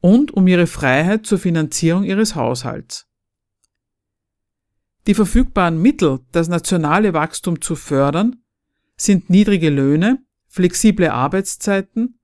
und 0.00 0.32
um 0.32 0.46
ihre 0.48 0.66
Freiheit 0.66 1.26
zur 1.26 1.38
Finanzierung 1.38 2.04
ihres 2.04 2.34
Haushalts. 2.34 3.08
Die 5.06 5.14
verfügbaren 5.14 5.80
Mittel, 5.80 6.20
das 6.32 6.48
nationale 6.48 7.12
Wachstum 7.12 7.60
zu 7.60 7.74
fördern, 7.74 8.36
sind 8.96 9.30
niedrige 9.30 9.70
Löhne, 9.70 10.22
flexible 10.46 11.10
Arbeitszeiten, 11.10 12.18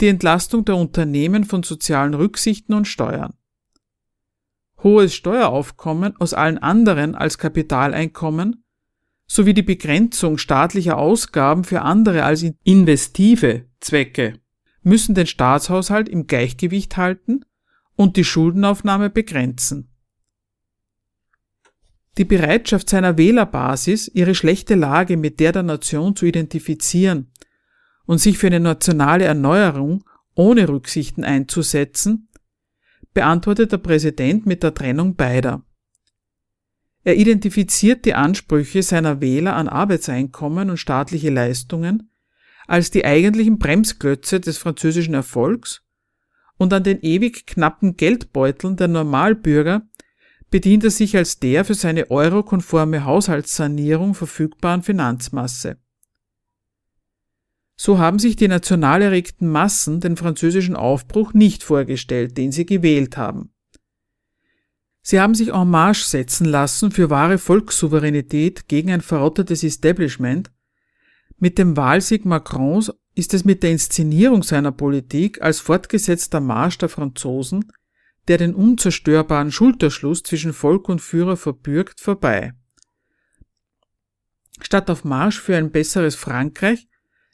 die 0.00 0.08
Entlastung 0.08 0.64
der 0.64 0.76
Unternehmen 0.76 1.44
von 1.44 1.62
sozialen 1.62 2.14
Rücksichten 2.14 2.74
und 2.74 2.86
Steuern 2.86 3.34
hohes 4.82 5.14
Steueraufkommen 5.14 6.16
aus 6.16 6.34
allen 6.34 6.58
anderen 6.58 7.14
als 7.14 7.38
Kapitaleinkommen 7.38 8.64
sowie 9.26 9.54
die 9.54 9.62
Begrenzung 9.62 10.38
staatlicher 10.38 10.98
Ausgaben 10.98 11.64
für 11.64 11.82
andere 11.82 12.24
als 12.24 12.44
investive 12.64 13.66
Zwecke 13.80 14.38
müssen 14.82 15.14
den 15.14 15.26
Staatshaushalt 15.26 16.08
im 16.08 16.26
Gleichgewicht 16.26 16.96
halten 16.96 17.44
und 17.94 18.16
die 18.16 18.24
Schuldenaufnahme 18.24 19.10
begrenzen. 19.10 19.91
Die 22.18 22.24
Bereitschaft 22.26 22.90
seiner 22.90 23.16
Wählerbasis, 23.16 24.10
ihre 24.12 24.34
schlechte 24.34 24.74
Lage 24.74 25.16
mit 25.16 25.40
der 25.40 25.52
der 25.52 25.62
Nation 25.62 26.14
zu 26.14 26.26
identifizieren 26.26 27.30
und 28.04 28.18
sich 28.18 28.36
für 28.36 28.48
eine 28.48 28.60
nationale 28.60 29.24
Erneuerung 29.24 30.04
ohne 30.34 30.68
Rücksichten 30.68 31.24
einzusetzen, 31.24 32.28
beantwortet 33.14 33.72
der 33.72 33.78
Präsident 33.78 34.46
mit 34.46 34.62
der 34.62 34.74
Trennung 34.74 35.16
beider. 35.16 35.64
Er 37.04 37.16
identifiziert 37.16 38.04
die 38.04 38.14
Ansprüche 38.14 38.82
seiner 38.82 39.20
Wähler 39.20 39.56
an 39.56 39.68
Arbeitseinkommen 39.68 40.70
und 40.70 40.76
staatliche 40.76 41.30
Leistungen 41.30 42.10
als 42.66 42.90
die 42.90 43.04
eigentlichen 43.04 43.58
Bremsklötze 43.58 44.38
des 44.38 44.58
französischen 44.58 45.14
Erfolgs 45.14 45.82
und 46.58 46.72
an 46.72 46.84
den 46.84 47.00
ewig 47.00 47.46
knappen 47.46 47.96
Geldbeuteln 47.96 48.76
der 48.76 48.88
Normalbürger 48.88 49.82
bedient 50.52 50.84
er 50.84 50.90
sich 50.90 51.16
als 51.16 51.40
der 51.40 51.64
für 51.64 51.74
seine 51.74 52.12
eurokonforme 52.12 53.04
Haushaltssanierung 53.04 54.14
verfügbaren 54.14 54.82
Finanzmasse. 54.82 55.78
So 57.74 57.98
haben 57.98 58.20
sich 58.20 58.36
die 58.36 58.46
national 58.46 59.02
erregten 59.02 59.48
Massen 59.48 59.98
den 59.98 60.16
französischen 60.16 60.76
Aufbruch 60.76 61.32
nicht 61.32 61.64
vorgestellt, 61.64 62.38
den 62.38 62.52
sie 62.52 62.66
gewählt 62.66 63.16
haben. 63.16 63.50
Sie 65.00 65.18
haben 65.18 65.34
sich 65.34 65.48
en 65.48 65.68
marche 65.68 66.06
setzen 66.06 66.44
lassen 66.44 66.92
für 66.92 67.10
wahre 67.10 67.38
Volkssouveränität 67.38 68.68
gegen 68.68 68.92
ein 68.92 69.00
verrottetes 69.00 69.64
Establishment. 69.64 70.52
Mit 71.38 71.58
dem 71.58 71.76
Wahlsieg 71.76 72.24
Macrons 72.24 72.92
ist 73.14 73.34
es 73.34 73.44
mit 73.44 73.64
der 73.64 73.72
Inszenierung 73.72 74.42
seiner 74.44 74.70
Politik 74.70 75.42
als 75.42 75.58
fortgesetzter 75.58 76.40
Marsch 76.40 76.78
der 76.78 76.88
Franzosen, 76.88 77.72
der 78.28 78.38
den 78.38 78.54
unzerstörbaren 78.54 79.50
Schulterschluss 79.50 80.22
zwischen 80.22 80.52
Volk 80.52 80.88
und 80.88 81.00
Führer 81.00 81.36
verbürgt, 81.36 82.00
vorbei. 82.00 82.54
Statt 84.60 84.90
auf 84.90 85.04
Marsch 85.04 85.40
für 85.40 85.56
ein 85.56 85.72
besseres 85.72 86.14
Frankreich 86.14 86.88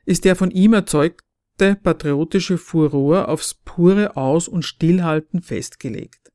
ist 0.07 0.25
der 0.25 0.37
von 0.37 0.51
ihm 0.51 0.73
erzeugte 0.73 1.77
patriotische 1.83 2.57
Furor 2.57 3.29
aufs 3.29 3.55
pure 3.55 4.17
Aus- 4.17 4.49
und 4.49 4.65
Stillhalten 4.65 5.43
festgelegt. 5.43 6.33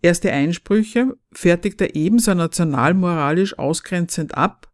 Erste 0.00 0.32
Einsprüche 0.32 1.16
fertigt 1.32 1.80
er 1.80 1.94
ebenso 1.94 2.34
nationalmoralisch 2.34 3.58
ausgrenzend 3.58 4.34
ab, 4.34 4.72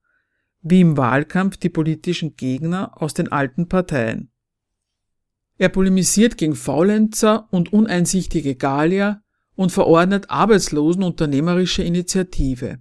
wie 0.62 0.80
im 0.80 0.96
Wahlkampf 0.96 1.56
die 1.56 1.68
politischen 1.68 2.36
Gegner 2.36 3.00
aus 3.00 3.14
den 3.14 3.30
alten 3.30 3.68
Parteien. 3.68 4.30
Er 5.58 5.68
polemisiert 5.68 6.38
gegen 6.38 6.54
Faulenzer 6.54 7.48
und 7.50 7.72
uneinsichtige 7.72 8.54
Gallier 8.54 9.22
und 9.56 9.72
verordnet 9.72 10.30
Arbeitslosen 10.30 11.02
unternehmerische 11.02 11.82
Initiative. 11.82 12.78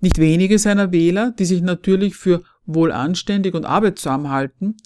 Nicht 0.00 0.18
wenige 0.18 0.58
seiner 0.58 0.92
Wähler, 0.92 1.32
die 1.32 1.46
sich 1.46 1.62
natürlich 1.62 2.14
für 2.16 2.44
wohlanständig 2.66 3.54
und 3.54 3.64
arbeitsam 3.64 4.28
halten, 4.28 4.76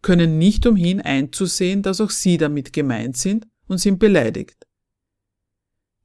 können 0.00 0.38
nicht 0.38 0.66
umhin 0.66 1.00
einzusehen, 1.00 1.82
dass 1.82 2.00
auch 2.00 2.10
sie 2.10 2.38
damit 2.38 2.72
gemeint 2.72 3.16
sind 3.16 3.46
und 3.66 3.78
sind 3.78 3.98
beleidigt. 3.98 4.66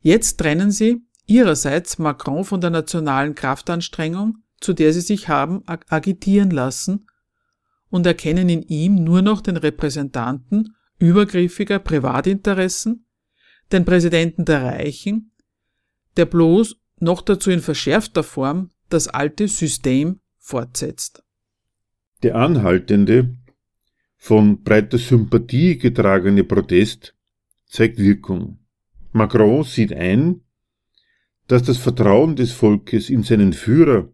Jetzt 0.02 0.40
trennen 0.40 0.72
sie 0.72 1.06
ihrerseits 1.26 2.00
Macron 2.00 2.44
von 2.44 2.60
der 2.60 2.72
nationalen 2.72 3.36
Kraftanstrengung, 3.36 4.40
zu 4.60 4.74
der 4.74 4.92
sie 4.92 5.02
sich 5.02 5.30
haben 5.30 5.64
agitieren 5.66 6.52
lassen, 6.52 7.08
und 7.92 8.08
erkennen 8.08 8.50
in 8.50 8.64
ihm 8.64 9.04
nur 9.04 9.22
noch 9.22 9.42
den 9.42 9.58
Repräsentanten 9.58 10.76
übergriffiger 10.98 11.78
Privatinteressen, 11.78 13.06
den 13.72 13.86
Präsidenten 13.86 14.46
der 14.46 14.64
Reichen, 14.64 15.32
der 16.18 16.26
bloß 16.26 16.78
noch 17.00 17.22
dazu 17.22 17.52
in 17.52 17.60
verschärfter 17.60 18.24
Form 18.24 18.72
das 18.90 19.08
alte 19.08 19.48
System 19.48 20.20
fortsetzt. 20.38 21.24
Der 22.24 22.36
anhaltende, 22.36 23.36
von 24.18 24.62
breiter 24.62 25.00
Sympathie 25.00 25.78
getragene 25.78 26.44
Protest 26.44 27.16
zeigt 27.66 27.98
Wirkung. 27.98 28.60
Macron 29.12 29.64
sieht 29.64 29.94
ein, 29.94 30.42
dass 31.48 31.64
das 31.64 31.78
Vertrauen 31.78 32.36
des 32.36 32.52
Volkes 32.52 33.10
in 33.10 33.24
seinen 33.24 33.54
Führer, 33.54 34.14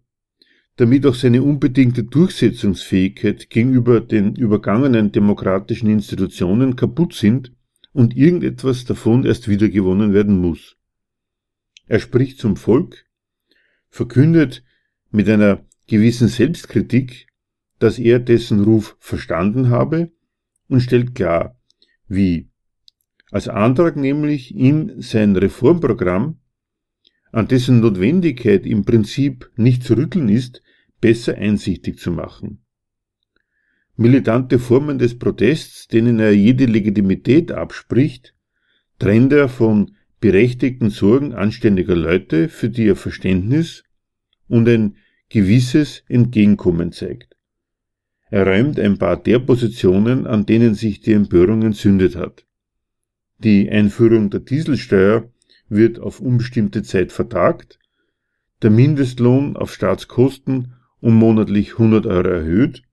damit 0.77 1.05
auch 1.05 1.15
seine 1.15 1.41
unbedingte 1.41 2.03
Durchsetzungsfähigkeit 2.03 3.49
gegenüber 3.49 3.99
den 3.99 4.35
übergangenen 4.35 5.11
demokratischen 5.11 5.89
Institutionen 5.89 6.75
kaputt 6.75 7.13
sind 7.13 7.51
und 7.93 8.15
irgendetwas 8.15 8.85
davon 8.85 9.25
erst 9.25 9.47
wiedergewonnen 9.47 10.13
werden 10.13 10.39
muss. 10.39 10.77
Er 11.87 11.99
spricht 11.99 12.37
zum 12.39 12.55
Volk, 12.57 13.05
verkündet 13.89 14.63
mit 15.09 15.27
einer 15.29 15.65
gewissen 15.87 16.27
Selbstkritik, 16.27 17.27
dass 17.79 17.97
er 17.97 18.19
dessen 18.19 18.63
Ruf 18.63 18.97
verstanden 18.99 19.69
habe 19.69 20.11
und 20.67 20.81
stellt 20.81 21.15
klar, 21.15 21.59
wie 22.07 22.49
als 23.31 23.47
Antrag 23.47 23.95
nämlich 23.95 24.55
in 24.55 25.01
sein 25.01 25.35
Reformprogramm, 25.35 26.37
an 27.31 27.47
dessen 27.47 27.79
Notwendigkeit 27.79 28.65
im 28.65 28.85
Prinzip 28.85 29.51
nicht 29.55 29.83
zu 29.83 29.95
rütteln 29.95 30.29
ist, 30.29 30.61
besser 31.01 31.35
einsichtig 31.35 31.99
zu 31.99 32.11
machen. 32.11 32.63
Militante 33.95 34.59
Formen 34.59 34.99
des 34.99 35.17
Protests, 35.17 35.87
denen 35.87 36.19
er 36.19 36.31
jede 36.31 36.65
Legitimität 36.65 37.51
abspricht, 37.51 38.35
trennt 38.99 39.33
er 39.33 39.49
von 39.49 39.95
berechtigten 40.19 40.89
Sorgen 40.89 41.33
anständiger 41.33 41.95
Leute, 41.95 42.49
für 42.49 42.69
die 42.69 42.87
er 42.87 42.95
Verständnis 42.95 43.83
und 44.47 44.67
ein 44.67 44.97
gewisses 45.29 46.03
Entgegenkommen 46.07 46.91
zeigt. 46.91 47.35
Er 48.29 48.45
räumt 48.45 48.79
ein 48.79 48.97
paar 48.97 49.17
der 49.17 49.39
Positionen, 49.39 50.27
an 50.27 50.45
denen 50.45 50.75
sich 50.75 51.01
die 51.01 51.13
Empörung 51.13 51.61
entzündet 51.61 52.15
hat. 52.15 52.45
Die 53.39 53.69
Einführung 53.69 54.29
der 54.29 54.41
Dieselsteuer 54.41 55.31
wird 55.69 55.99
auf 55.99 56.19
unbestimmte 56.19 56.83
Zeit 56.83 57.11
vertagt, 57.11 57.79
der 58.61 58.71
Mindestlohn 58.71 59.55
auf 59.55 59.73
Staatskosten 59.73 60.73
um 61.07 61.15
monatlich 61.15 61.71
100 61.79 62.05
Euro 62.05 62.27
erhöht 62.27 62.83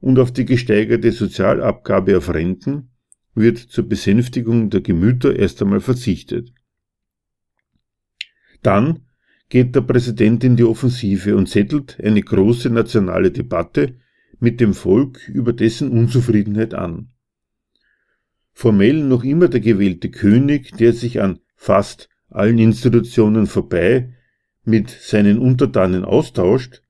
und 0.00 0.18
auf 0.18 0.32
die 0.32 0.44
gesteigerte 0.44 1.12
Sozialabgabe 1.12 2.18
auf 2.18 2.34
Renten 2.34 2.90
wird 3.36 3.56
zur 3.58 3.88
Besänftigung 3.88 4.68
der 4.68 4.80
Gemüter 4.80 5.36
erst 5.36 5.62
einmal 5.62 5.78
verzichtet. 5.78 6.52
Dann 8.64 9.06
geht 9.48 9.76
der 9.76 9.82
Präsident 9.82 10.42
in 10.42 10.56
die 10.56 10.64
Offensive 10.64 11.36
und 11.36 11.48
settelt 11.48 12.00
eine 12.02 12.20
große 12.20 12.68
nationale 12.68 13.30
Debatte 13.30 13.94
mit 14.40 14.60
dem 14.60 14.74
Volk 14.74 15.28
über 15.28 15.52
dessen 15.52 15.88
Unzufriedenheit 15.88 16.74
an. 16.74 17.12
Formell 18.52 19.04
noch 19.04 19.22
immer 19.22 19.46
der 19.46 19.60
gewählte 19.60 20.10
König, 20.10 20.76
der 20.78 20.94
sich 20.94 21.20
an 21.20 21.38
fast 21.54 22.08
allen 22.28 22.58
Institutionen 22.58 23.46
vorbei 23.46 24.14
mit 24.64 24.90
seinen 24.90 25.38
Untertanen 25.38 26.04
austauscht, 26.04 26.82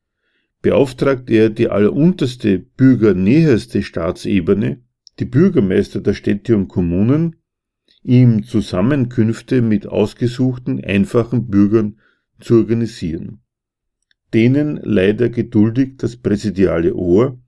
beauftragt 0.62 1.28
er 1.28 1.50
die 1.50 1.68
allerunterste 1.68 2.60
bürgernäherste 2.60 3.82
Staatsebene, 3.82 4.80
die 5.18 5.24
Bürgermeister 5.24 6.00
der 6.00 6.14
Städte 6.14 6.56
und 6.56 6.68
Kommunen, 6.68 7.36
ihm 8.04 8.44
Zusammenkünfte 8.44 9.60
mit 9.60 9.86
ausgesuchten, 9.86 10.82
einfachen 10.82 11.48
Bürgern 11.48 12.00
zu 12.40 12.58
organisieren. 12.58 13.40
Denen 14.32 14.80
leider 14.82 15.28
geduldig 15.28 15.96
das 15.98 16.16
präsidiale 16.16 16.94
Ohr, 16.94 17.38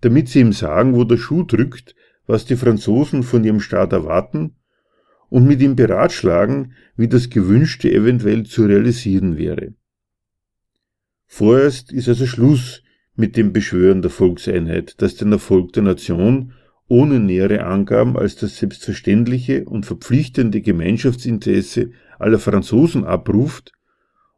damit 0.00 0.28
sie 0.28 0.40
ihm 0.40 0.52
sagen, 0.52 0.94
wo 0.94 1.04
der 1.04 1.18
Schuh 1.18 1.42
drückt, 1.42 1.94
was 2.26 2.44
die 2.44 2.56
Franzosen 2.56 3.22
von 3.22 3.44
ihrem 3.44 3.60
Staat 3.60 3.92
erwarten 3.92 4.56
und 5.28 5.46
mit 5.46 5.60
ihm 5.60 5.76
beratschlagen, 5.76 6.74
wie 6.96 7.08
das 7.08 7.30
Gewünschte 7.30 7.92
eventuell 7.92 8.44
zu 8.44 8.64
realisieren 8.64 9.36
wäre. 9.36 9.74
Vorerst 11.34 11.94
ist 11.94 12.10
also 12.10 12.26
Schluss 12.26 12.82
mit 13.16 13.38
dem 13.38 13.54
Beschwören 13.54 14.02
der 14.02 14.10
Volkseinheit, 14.10 14.96
das 14.98 15.14
den 15.14 15.32
Erfolg 15.32 15.72
der 15.72 15.82
Nation 15.82 16.52
ohne 16.88 17.20
nähere 17.20 17.64
Angaben 17.64 18.18
als 18.18 18.36
das 18.36 18.58
selbstverständliche 18.58 19.64
und 19.64 19.86
verpflichtende 19.86 20.60
Gemeinschaftsinteresse 20.60 21.92
aller 22.18 22.38
Franzosen 22.38 23.04
abruft 23.04 23.72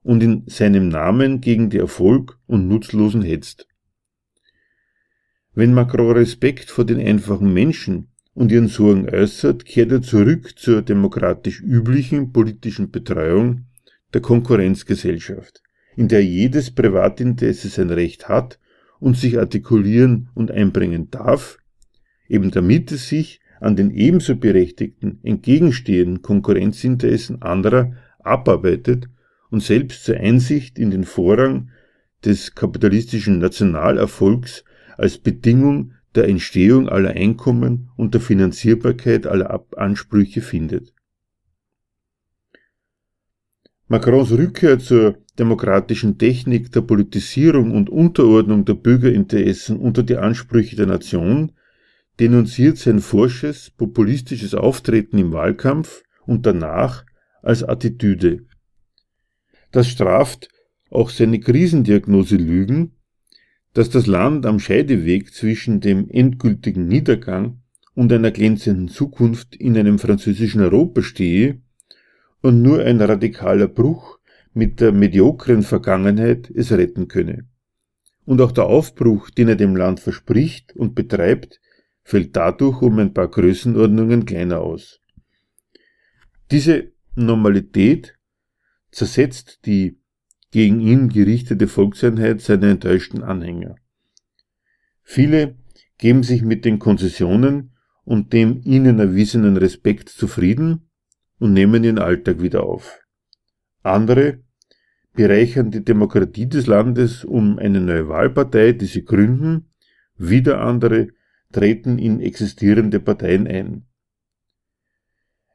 und 0.05 0.22
in 0.22 0.45
seinem 0.47 0.88
Namen 0.88 1.40
gegen 1.40 1.68
die 1.68 1.78
Erfolg 1.78 2.38
und 2.47 2.68
Nutzlosen 2.68 3.22
hetzt. 3.22 3.66
Wenn 5.53 5.74
Macron 5.74 6.12
Respekt 6.12 6.70
vor 6.70 6.84
den 6.84 7.01
einfachen 7.01 7.53
Menschen 7.53 8.12
und 8.34 8.53
ihren 8.53 8.68
Sorgen 8.68 9.09
äußert, 9.11 9.64
kehrt 9.64 9.90
er 9.90 10.03
zurück 10.03 10.57
zur 10.57 10.80
demokratisch 10.80 11.61
üblichen 11.61 12.32
politischen 12.32 12.92
Betreuung 12.92 13.66
der 14.12 14.20
Konkurrenzgesellschaft, 14.20 15.64
in 15.97 16.09
der 16.09 16.24
jedes 16.24 16.70
Privatinteresse 16.70 17.68
sein 17.68 17.90
Recht 17.90 18.28
hat 18.28 18.59
und 19.01 19.16
sich 19.16 19.38
artikulieren 19.38 20.28
und 20.34 20.51
einbringen 20.51 21.11
darf, 21.11 21.59
eben 22.28 22.51
damit 22.51 22.90
es 22.92 23.09
sich 23.09 23.40
an 23.61 23.76
den 23.76 23.90
ebenso 23.90 24.36
berechtigten 24.36 25.20
entgegenstehenden 25.22 26.22
Konkurrenzinteressen 26.22 27.42
anderer 27.42 27.92
abarbeitet 28.20 29.09
und 29.51 29.62
selbst 29.62 30.05
zur 30.05 30.16
Einsicht 30.16 30.78
in 30.78 30.90
den 30.90 31.05
Vorrang 31.05 31.70
des 32.24 32.55
kapitalistischen 32.55 33.38
Nationalerfolgs 33.38 34.64
als 34.97 35.18
Bedingung 35.18 35.92
der 36.14 36.28
Entstehung 36.28 36.88
aller 36.88 37.11
Einkommen 37.11 37.90
und 37.97 38.14
der 38.14 38.20
Finanzierbarkeit 38.20 39.26
aller 39.26 39.64
Ansprüche 39.76 40.40
findet. 40.40 40.93
Macrons 43.87 44.32
Rückkehr 44.32 44.78
zur 44.78 45.18
demokratischen 45.39 46.16
Technik 46.16 46.72
der 46.72 46.80
Politisierung 46.80 47.72
und 47.72 47.91
Unterordnung 47.91 48.64
der 48.64 48.74
Bürgerinteressen 48.74 49.76
unter 49.78 50.03
die 50.03 50.16
Ansprüche 50.16 50.76
der 50.76 50.87
Nation 50.87 51.53
denunziert 52.18 52.78
sein 52.78 53.01
forsches, 53.01 53.70
populistisches 53.70 54.55
Auftreten 54.55 55.18
im 55.18 55.32
Wahlkampf 55.32 56.03
und 56.24 56.47
danach 56.47 57.05
als 57.43 57.62
Attitüde. 57.62 58.47
Das 59.70 59.89
straft 59.89 60.49
auch 60.91 61.11
seine 61.11 61.41
Krisendiagnose 61.41 62.37
Lügen, 62.37 62.93
dass 63.74 63.91
das 63.91 64.07
Land 64.07 64.47
am 64.47 64.61
Scheideweg 64.61 65.35
zwischen 65.35 65.80
dem 65.80 66.09
endgültigen 66.09 66.87
Niedergang 66.87 67.61
und 67.95 68.12
einer 68.12 68.30
glänzenden 68.30 68.89
Zukunft 68.89 69.57
in 69.57 69.76
einem 69.76 69.99
französischen 69.99 70.62
Europa 70.62 71.03
stehe 71.03 71.61
und 72.45 72.61
nur 72.61 72.84
ein 72.84 73.01
radikaler 73.01 73.68
Bruch 73.68 74.18
mit 74.53 74.78
der 74.78 74.92
mediokren 74.92 75.62
Vergangenheit 75.62 76.51
es 76.55 76.72
retten 76.72 77.09
könne. 77.09 77.49
Und 78.26 78.42
auch 78.42 78.53
der 78.53 78.66
Aufbruch, 78.66 79.30
den 79.30 79.49
er 79.49 79.57
dem 79.57 79.74
Land 79.74 79.99
verspricht 79.99 80.76
und 80.76 80.95
betreibt, 80.95 81.59
fällt 82.03 82.36
dadurch 82.36 82.82
um 82.82 82.99
ein 82.99 83.14
paar 83.14 83.28
Größenordnungen 83.28 84.26
kleiner 84.26 84.61
aus. 84.61 85.01
Diese 86.51 86.92
Normalität 87.14 88.18
zersetzt 88.90 89.61
die 89.64 89.99
gegen 90.51 90.80
ihn 90.80 91.09
gerichtete 91.09 91.66
Volkseinheit 91.66 92.42
seiner 92.42 92.68
enttäuschten 92.68 93.22
Anhänger. 93.22 93.76
Viele 95.03 95.57
geben 95.97 96.22
sich 96.22 96.42
mit 96.42 96.66
den 96.66 96.78
Konzessionen 96.78 97.72
und 98.05 98.34
dem 98.34 98.61
ihnen 98.64 98.99
erwiesenen 98.99 99.57
Respekt 99.57 100.11
zufrieden 100.11 100.90
und 101.39 101.53
nehmen 101.53 101.85
ihren 101.85 101.99
Alltag 101.99 102.41
wieder 102.41 102.64
auf. 102.64 103.01
Andere 103.82 104.41
bereichern 105.14 105.70
die 105.70 105.85
Demokratie 105.85 106.49
des 106.49 106.66
Landes 106.66 107.24
um 107.24 107.59
eine 107.59 107.80
neue 107.80 108.09
Wahlpartei, 108.09 108.72
die 108.72 108.87
sie 108.87 109.05
gründen, 109.05 109.70
wieder 110.16 110.61
andere 110.61 111.09
treten 111.53 111.99
in 111.99 112.20
existierende 112.20 113.01
Parteien 113.01 113.47
ein. 113.47 113.87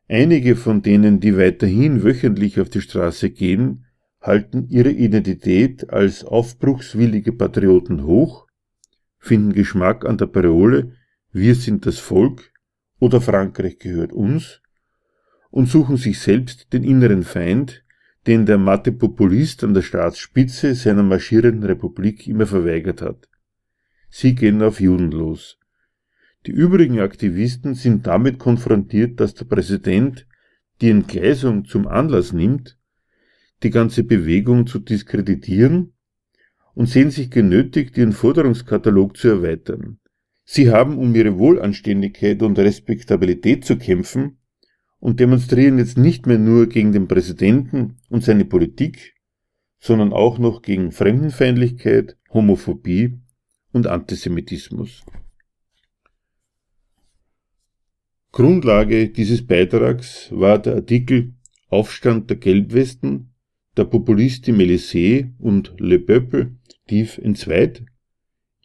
Einige 0.08 0.56
von 0.56 0.82
denen, 0.82 1.20
die 1.20 1.38
weiterhin 1.38 2.04
wöchentlich 2.04 2.60
auf 2.60 2.70
die 2.70 2.82
Straße 2.82 3.30
gehen, 3.30 3.86
halten 4.22 4.68
ihre 4.68 4.92
Identität 4.92 5.92
als 5.92 6.24
aufbruchswillige 6.24 7.32
Patrioten 7.32 8.04
hoch, 8.04 8.48
finden 9.20 9.54
Geschmack 9.54 10.06
an 10.06 10.18
der 10.18 10.28
Parole 10.28 10.94
Wir 11.32 11.54
sind 11.54 11.86
das 11.86 12.00
Volk 12.00 12.52
oder 13.00 13.22
Frankreich 13.22 13.78
gehört 13.78 14.12
uns 14.12 14.62
und 15.52 15.68
suchen 15.68 15.98
sich 15.98 16.20
selbst 16.20 16.72
den 16.74 16.84
inneren 16.84 17.24
Feind, 17.24 17.84
den 18.28 18.46
der 18.46 18.58
matte 18.58 18.92
Populist 18.92 19.64
an 19.64 19.74
der 19.74 19.82
Staatsspitze 19.82 20.76
seiner 20.76 21.04
marschierenden 21.04 21.64
Republik 21.64 22.28
immer 22.28 22.46
verweigert 22.46 23.02
hat. 23.02 23.28
Sie 24.10 24.36
gehen 24.36 24.62
auf 24.62 24.80
Juden 24.80 25.12
los. 25.12 25.58
Die 26.46 26.52
übrigen 26.52 27.00
Aktivisten 27.00 27.76
sind 27.76 28.08
damit 28.08 28.40
konfrontiert, 28.40 29.20
dass 29.20 29.34
der 29.34 29.46
Präsident 29.46 30.28
die 30.82 30.90
Entgleisung 30.90 31.66
zum 31.66 31.88
Anlass 31.88 32.32
nimmt, 32.32 32.78
die 33.64 33.70
ganze 33.70 34.04
Bewegung 34.04 34.68
zu 34.68 34.80
diskreditieren 34.80 35.94
und 36.74 36.88
sehen 36.88 37.12
sich 37.12 37.30
genötigt, 37.30 37.98
ihren 37.98 38.14
Forderungskatalog 38.14 39.18
zu 39.18 39.28
erweitern. 39.28 40.00
Sie 40.46 40.72
haben 40.72 40.98
um 40.98 41.14
ihre 41.14 41.38
Wohlanständigkeit 41.38 42.42
und 42.42 42.58
Respektabilität 42.58 43.66
zu 43.66 43.78
kämpfen 43.78 44.39
und 45.00 45.20
demonstrieren 45.20 45.78
jetzt 45.78 45.98
nicht 45.98 46.28
mehr 46.28 46.38
nur 46.38 46.68
gegen 46.68 46.92
den 46.92 47.08
Präsidenten 47.08 47.98
und 48.10 48.24
seine 48.24 48.46
Politik, 48.46 49.16
sondern 49.80 50.14
auch 50.14 50.38
noch 50.38 50.62
gegen 50.62 50.92
Fremdenfeindlichkeit, 50.92 52.18
Homophobie 52.34 53.20
und 53.72 53.88
Antisemitismus. 53.88 55.04
Grundlage 58.32 59.10
dieses 59.10 59.46
Beitrags 59.46 60.30
war 60.32 60.60
der 60.60 60.76
Artikel 60.76 61.34
Aufstand 61.70 62.30
der 62.30 62.38
Gelbwesten, 62.38 63.34
der 63.78 63.86
Populistin 63.86 64.56
Mélisée 64.56 65.32
und 65.40 65.74
Le 65.80 66.00
Peuple 66.00 66.56
tief 66.88 67.18
entzweit 67.20 67.86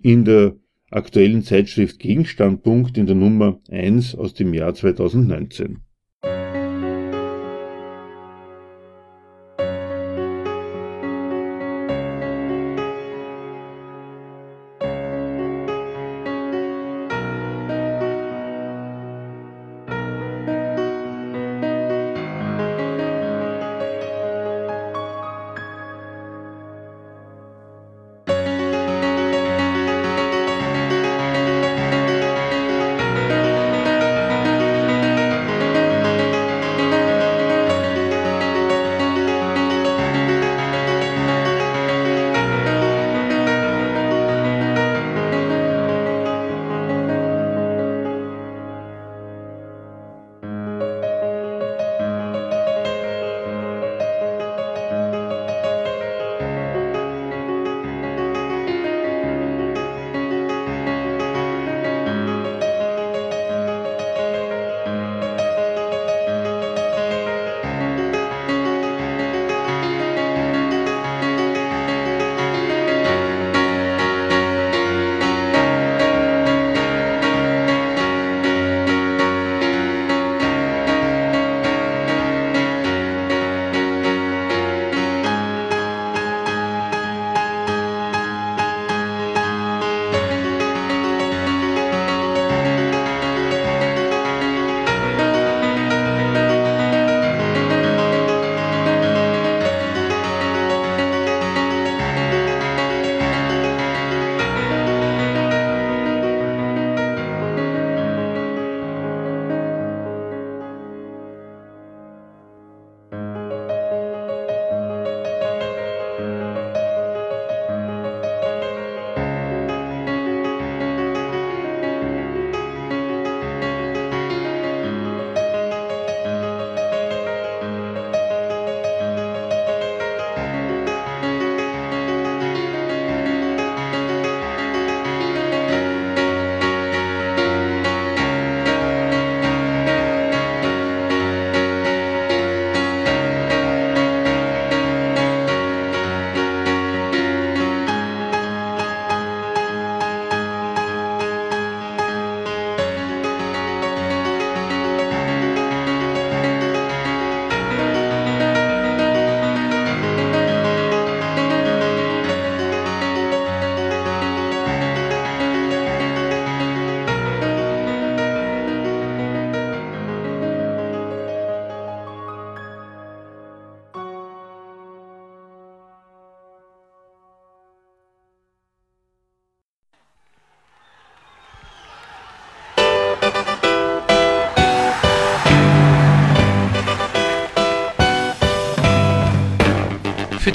in 0.00 0.24
der 0.24 0.56
aktuellen 0.90 1.42
Zeitschrift 1.42 1.98
Gegenstandpunkt 1.98 2.98
in 2.98 3.06
der 3.06 3.14
Nummer 3.14 3.60
1 3.68 4.14
aus 4.14 4.34
dem 4.34 4.54
Jahr 4.54 4.74
2019. 4.74 5.83